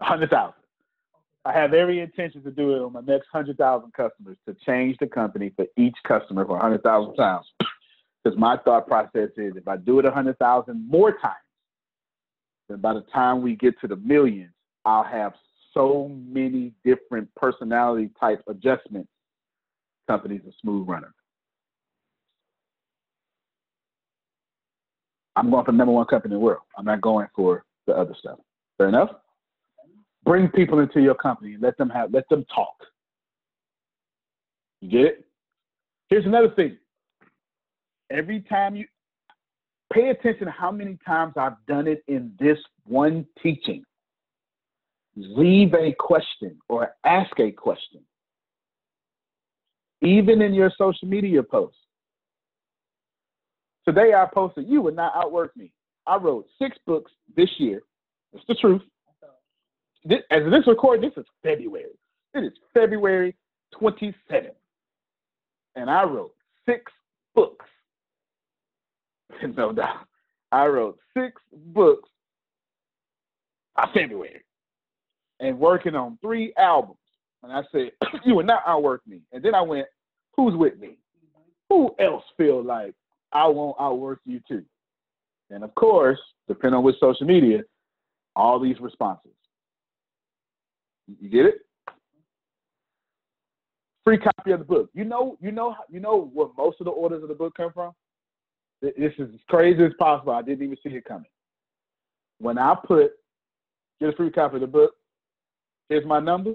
[0.00, 0.59] A hundred thousand.
[1.44, 4.96] I have every intention to do it on my next hundred thousand customers to change
[5.00, 7.46] the company for each customer for a hundred thousand times.
[8.22, 11.34] Because my thought process is if I do it a hundred thousand more times,
[12.68, 14.52] then by the time we get to the millions,
[14.84, 15.32] I'll have
[15.72, 19.08] so many different personality type adjustments.
[20.08, 21.14] Companies a smooth runner.
[25.36, 26.62] I'm going for number one company in the world.
[26.76, 28.38] I'm not going for the other stuff.
[28.76, 29.10] Fair enough?
[30.30, 32.76] Bring people into your company and let them have let them talk.
[34.80, 35.24] You get it?
[36.08, 36.78] Here's another thing.
[38.12, 38.86] Every time you
[39.92, 43.82] pay attention how many times I've done it in this one teaching.
[45.16, 48.00] Leave a question or ask a question.
[50.00, 51.76] Even in your social media posts.
[53.84, 55.72] Today I posted, You would not outwork me.
[56.06, 57.82] I wrote six books this year.
[58.32, 58.82] It's the truth.
[60.04, 61.98] This, as this record, this is February.
[62.34, 63.36] It is February
[63.80, 64.54] 27th.
[65.76, 66.34] And I wrote
[66.66, 66.90] six
[67.34, 67.66] books.
[69.56, 70.06] no doubt.
[70.52, 72.08] I wrote six books
[73.76, 74.42] by February
[75.38, 76.96] and working on three albums.
[77.42, 77.92] And I said,
[78.24, 79.20] You would not outwork me.
[79.32, 79.86] And then I went,
[80.36, 80.98] Who's with me?
[81.68, 82.94] Who else feel like
[83.32, 84.64] I won't outwork you too?
[85.50, 87.62] And of course, depending on which social media,
[88.36, 89.32] all these responses.
[91.18, 91.54] You get it?
[94.04, 94.90] Free copy of the book.
[94.94, 97.72] You know, you know, you know where most of the orders of the book come
[97.72, 97.92] from.
[98.82, 100.32] Th- This is as crazy as possible.
[100.32, 101.30] I didn't even see it coming.
[102.38, 103.12] When I put
[104.00, 104.92] get a free copy of the book,
[105.88, 106.52] here's my number.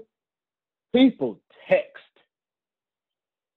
[0.94, 1.92] People text,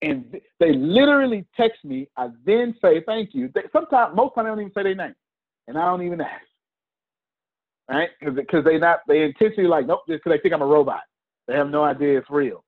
[0.02, 2.08] and they literally text me.
[2.18, 3.50] I then say thank you.
[3.54, 5.16] They, sometimes, most times, I don't even say their name,
[5.68, 6.46] and I don't even ask
[7.90, 8.10] right?
[8.24, 11.02] Because they not they intentionally like nope, just because they think I'm a robot.
[11.48, 12.64] They have no idea it's real.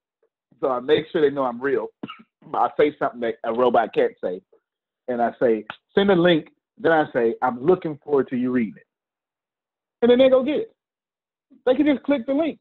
[0.60, 1.88] So I make sure they know I'm real.
[2.54, 4.42] I say something that a robot can't say,
[5.08, 6.50] and I say send a link.
[6.78, 8.88] Then I say I'm looking forward to you reading it,
[10.02, 10.76] and then they go get it.
[11.66, 12.60] They can just click the link.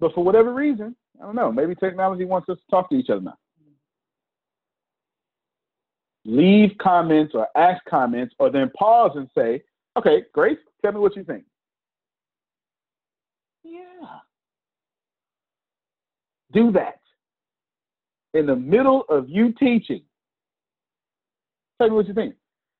[0.00, 3.08] But for whatever reason, I don't know, maybe technology wants us to talk to each
[3.08, 3.38] other now.
[6.26, 9.62] Leave comments or ask comments, or then pause and say,
[9.96, 11.44] okay, Grace, tell me what you think.
[13.64, 13.80] Yeah.
[16.52, 17.00] Do that.
[18.34, 20.02] In the middle of you teaching,
[21.78, 22.34] tell me what you think.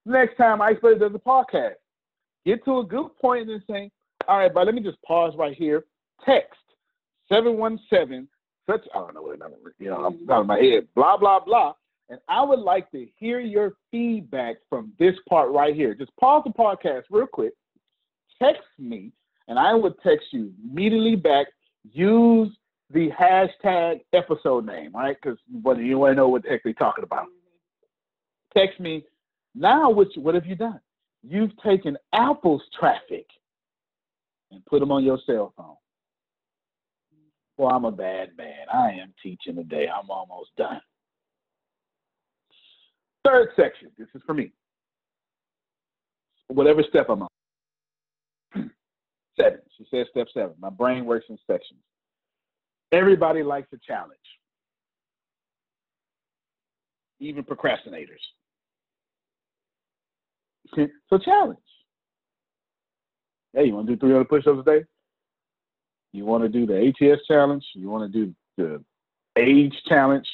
[0.05, 1.77] Next time Icebreaker does a podcast,
[2.45, 3.91] get to a good point and then say,
[4.29, 5.85] all right, but let me just pause right here.
[6.27, 6.59] Text
[7.31, 8.29] 717,
[8.69, 11.41] such, I don't know what number, you know, I'm out of my head, blah, blah,
[11.41, 11.73] blah.
[12.11, 15.95] And I would like to hear your feedback from this part right here.
[15.95, 17.55] Just pause the podcast real quick,
[18.45, 19.13] text me,
[19.49, 21.47] and I would text you immediately back.
[21.93, 22.51] Use
[22.91, 25.17] the hashtag episode name, right?
[25.21, 27.27] Because whether you want to know what the heck they're talking about.
[28.57, 29.05] Text me.
[29.55, 30.81] Now, what, what have you done?
[31.23, 33.27] You've taken Apple's traffic
[34.51, 35.77] and put them on your cell phone.
[37.57, 38.67] Well, I'm a bad man.
[38.73, 39.87] I am teaching today.
[39.89, 40.81] I'm almost done.
[43.25, 43.91] Third section.
[43.97, 44.53] This is for me.
[46.49, 47.29] Whatever step I'm on.
[49.39, 49.61] Seven.
[49.77, 50.55] She says step seven.
[50.61, 51.81] My brain works in sections.
[52.93, 54.19] Everybody likes a challenge,
[57.21, 58.23] even procrastinators.
[60.75, 61.59] So challenge.
[63.53, 64.85] Hey, you want to do 300 push-ups a day?
[66.13, 67.65] You want to do the ATS challenge?
[67.75, 68.85] You want to do the
[69.39, 70.27] age challenge?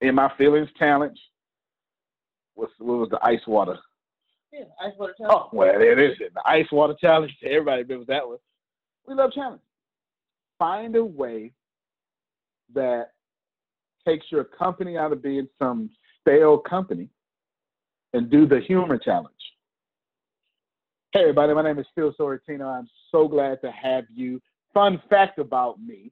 [0.00, 1.18] In my feelings challenge?
[2.54, 3.78] What's what was the ice water?
[4.80, 5.34] Ice water challenge.
[5.34, 6.18] Oh, well, there it is.
[6.18, 7.34] The ice water challenge.
[7.44, 8.38] Everybody remembers that one.
[9.06, 9.60] We love challenge.
[10.58, 11.52] Find a way
[12.74, 13.10] that
[14.06, 15.90] takes your company out of being some
[16.20, 17.08] stale company
[18.12, 19.34] and do the humor challenge.
[21.12, 22.66] Hey, everybody, my name is Phil Sorrentino.
[22.66, 24.40] I'm so glad to have you.
[24.72, 26.10] Fun fact about me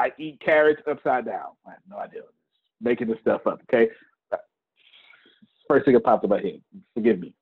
[0.00, 1.50] I eat carrots upside down.
[1.66, 2.22] I have no idea.
[2.80, 3.90] Making this stuff up, okay?
[5.70, 6.60] First thing that popped in my head.
[6.94, 7.32] Forgive me.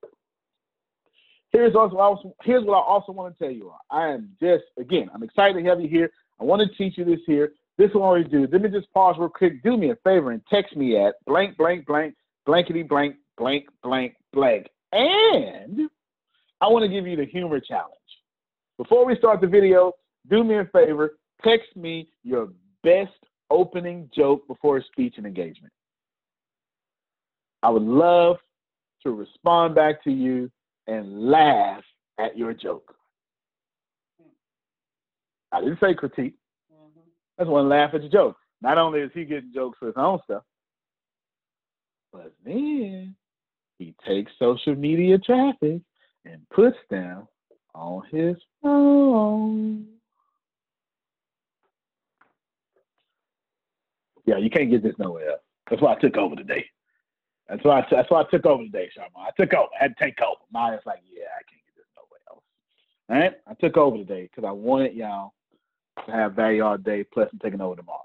[1.51, 3.81] Here's also here's what I also want to tell you all.
[3.91, 6.11] I am just again, I'm excited to have you here.
[6.39, 7.53] I want to teach you this here.
[7.79, 8.47] This will always do.
[8.53, 9.62] Let me just pause real quick.
[9.62, 12.16] Do me a favor and text me at blank blank blank
[12.47, 14.66] blankety blank blank blank blank.
[14.93, 15.89] And
[16.61, 17.95] I want to give you the humor challenge.
[18.76, 19.93] Before we start the video,
[20.29, 22.51] do me a favor, text me your
[22.85, 23.16] best
[23.49, 25.72] opening joke before a speech and engagement.
[27.62, 28.36] I would love
[29.02, 30.50] to respond back to you
[30.86, 31.82] and laugh
[32.18, 32.94] at your joke.
[34.20, 35.56] Mm-hmm.
[35.56, 36.34] I didn't say critique.
[36.72, 37.00] Mm-hmm.
[37.38, 38.36] I just want to laugh at your joke.
[38.61, 40.42] Not only is he getting jokes for his own stuff,
[42.12, 43.14] but then
[43.78, 45.80] he takes social media traffic
[46.24, 47.28] and puts them
[47.74, 49.86] on his phone.
[54.26, 55.40] Yeah, you can't get this nowhere else.
[55.70, 56.66] That's why I took over today.
[57.49, 59.26] That's why I, that's why I took over today, Sharma.
[59.26, 59.68] I took over.
[59.78, 60.40] I had to take over.
[60.53, 62.42] Maya's like, yeah, I can't get this nowhere else.
[63.09, 63.32] All right?
[63.46, 65.32] I took over today because I wanted y'all
[66.07, 68.05] to have value all day, plus I'm taking over tomorrow.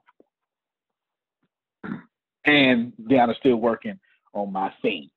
[2.46, 4.00] And Deanna's still working
[4.34, 5.10] on my scene.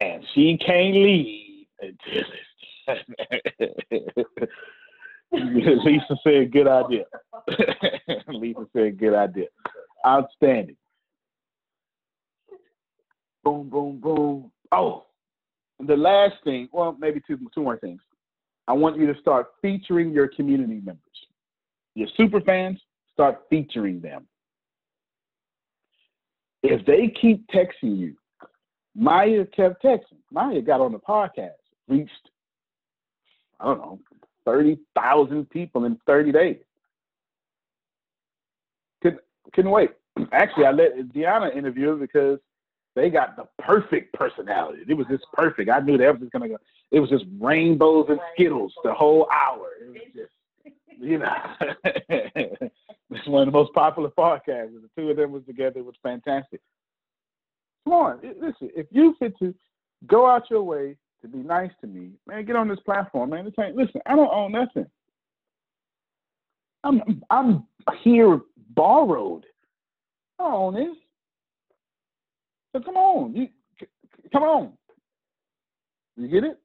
[0.00, 2.24] And she can't leave until
[2.86, 3.04] it's
[5.84, 7.04] Lisa said good idea.
[8.28, 9.46] Lisa said good idea.
[10.06, 10.76] Outstanding.
[13.44, 14.50] Boom, boom, boom.
[14.72, 15.04] Oh,
[15.86, 18.00] the last thing, well, maybe two, two more things.
[18.66, 21.00] I want you to start featuring your community members.
[21.94, 22.80] Your super fans,
[23.12, 24.26] start featuring them.
[26.62, 28.16] If they keep texting you,
[28.96, 30.18] Maya kept texting.
[30.30, 31.50] Maya got on the podcast,
[31.88, 32.10] reached,
[33.60, 34.00] I don't know,
[34.46, 36.56] 30,000 people in 30 days.
[39.02, 39.20] Couldn't,
[39.52, 39.90] couldn't wait.
[40.32, 42.38] Actually, I let Deanna interview because
[42.94, 44.82] they got the perfect personality.
[44.88, 45.70] It was just perfect.
[45.70, 46.56] I knew that was just gonna go.
[46.90, 49.68] It was just rainbows and skittles the whole hour.
[49.80, 51.34] It was just, you know,
[53.10, 54.72] it's one of the most popular podcasts.
[54.72, 55.80] The two of them was together.
[55.80, 56.60] It was fantastic.
[57.84, 58.70] Come on, listen.
[58.76, 59.54] If you fit to
[60.06, 63.44] go out your way to be nice to me, man, get on this platform, man.
[63.44, 64.86] This ain't, listen, I don't own nothing.
[66.84, 67.66] I'm I'm
[68.02, 68.40] here
[68.70, 69.46] borrowed.
[70.38, 70.96] I don't own this.
[72.74, 73.48] So come on, you
[74.32, 74.72] come on.
[76.16, 76.58] You get it?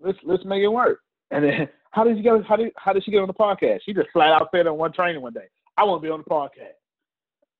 [0.00, 1.00] Let's let's make it work.
[1.30, 3.80] And then how did you get how did how did she get on the podcast?
[3.84, 6.20] She just flat out said on one training one day, I want to be on
[6.20, 6.76] the podcast.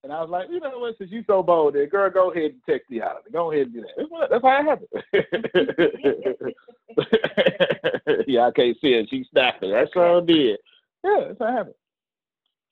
[0.03, 2.51] And I was like, you know what, since you so bold there, girl, go ahead
[2.51, 3.33] and text me out of it.
[3.33, 4.29] Go ahead and do that.
[4.31, 4.89] That's, how it happened.
[8.27, 9.09] Y'all can't see it.
[9.11, 9.69] She's snapping.
[9.71, 10.57] That's all I did.
[11.03, 11.75] Yeah, that's what happened.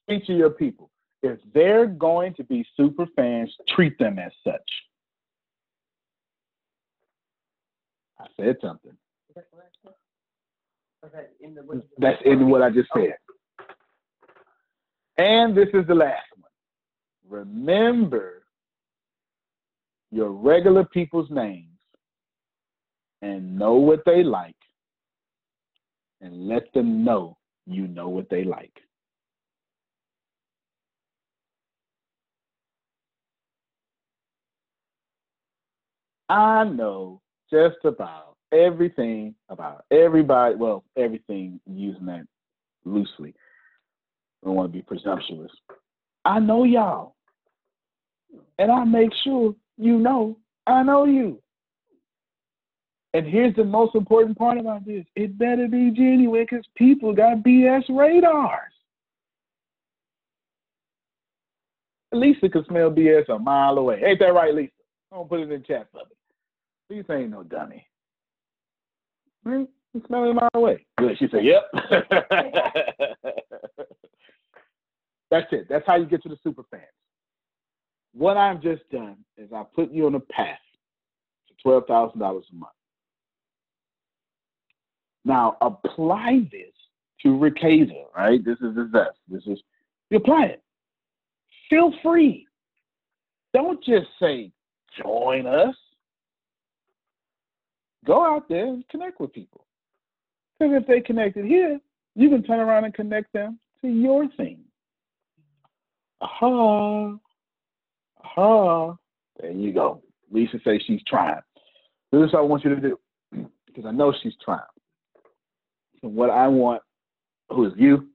[0.05, 0.89] Speak to your people.
[1.21, 4.55] If they're going to be super fans, treat them as such.
[8.19, 8.93] I said something.
[11.97, 13.15] That's in what I just said.
[15.17, 17.41] And this is the last one.
[17.41, 18.43] Remember
[20.11, 21.65] your regular people's names
[23.21, 24.55] and know what they like
[26.21, 28.73] and let them know you know what they like.
[36.29, 37.21] I know
[37.51, 40.55] just about everything about everybody.
[40.55, 42.25] Well, everything using that
[42.85, 43.33] loosely.
[44.43, 45.51] I don't want to be presumptuous.
[46.25, 47.15] I know y'all.
[48.59, 51.41] And I make sure you know I know you.
[53.15, 57.37] And here's the most important part about this it better be genuine because people got
[57.37, 58.71] BS radars.
[62.11, 64.01] Lisa can smell BS a mile away.
[64.03, 64.71] Ain't that right, Lisa?
[65.11, 66.15] I'm gonna put it in the chat for me.
[66.89, 67.85] Lisa ain't no dummy.
[69.45, 69.67] You
[70.07, 70.85] smell it a mile away.
[70.97, 71.17] Good.
[71.17, 71.71] She said, Yep.
[75.31, 75.67] That's it.
[75.69, 76.83] That's how you get to the super fans.
[78.13, 80.57] What I've just done is I put you on a path
[81.47, 82.73] to twelve thousand dollars a month.
[85.25, 86.73] Now apply this
[87.21, 88.43] to Ricasa, right?
[88.43, 89.17] This is the zest.
[89.27, 89.61] This is
[90.09, 90.63] you apply it.
[91.69, 92.47] Feel free.
[93.53, 94.51] Don't just say
[95.03, 95.75] join us.
[98.05, 99.65] Go out there and connect with people.
[100.57, 101.79] Because if they connected here,
[102.15, 104.59] you can turn around and connect them to your thing.
[106.21, 107.15] Aha.
[108.23, 108.95] Aha.
[109.39, 110.01] There you go.
[110.31, 111.39] Lisa says she's trying.
[112.11, 112.99] This is what I want you to do.
[113.65, 114.59] Because I know she's trying.
[116.01, 116.81] What I want,
[117.49, 118.07] who is you,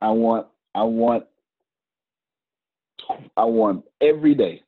[0.00, 1.24] I want, I want,
[3.36, 4.62] I want every day.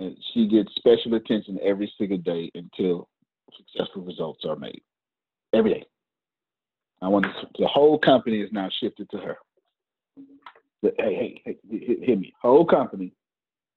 [0.00, 3.08] And she gets special attention every single day until
[3.56, 4.80] successful results are made.
[5.54, 5.84] Every day.
[7.02, 7.26] I want
[7.58, 9.36] the whole company is now shifted to her.
[10.82, 12.32] Hey, hey, hey, hit, hit me.
[12.40, 13.12] Whole company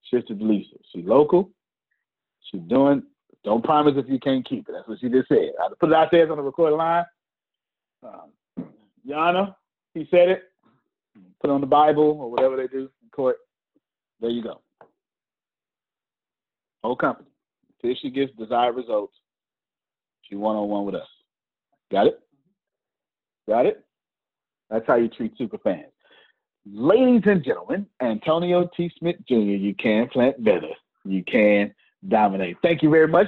[0.09, 0.75] shifted to Lisa.
[0.91, 1.51] She's local.
[2.49, 3.03] She's doing.
[3.43, 4.73] Don't promise if you can't keep it.
[4.73, 5.51] That's what she just said.
[5.59, 7.03] I put it out there on the recorded line.
[8.01, 8.67] Um,
[9.07, 9.55] Yana,
[9.93, 10.43] he said it.
[11.41, 13.37] Put it on the Bible or whatever they do in court.
[14.21, 14.61] There you go.
[16.83, 17.29] Whole company.
[17.81, 19.13] Until she gets desired results,
[20.23, 21.07] she one on one with us.
[21.91, 22.19] Got it?
[23.47, 23.83] Got it?
[24.69, 25.91] That's how you treat super fans.
[26.65, 28.91] Ladies and gentlemen, Antonio T.
[28.97, 30.69] Smith Jr., you can plant better.
[31.03, 31.73] You can
[32.07, 32.57] dominate.
[32.61, 33.27] Thank you very much.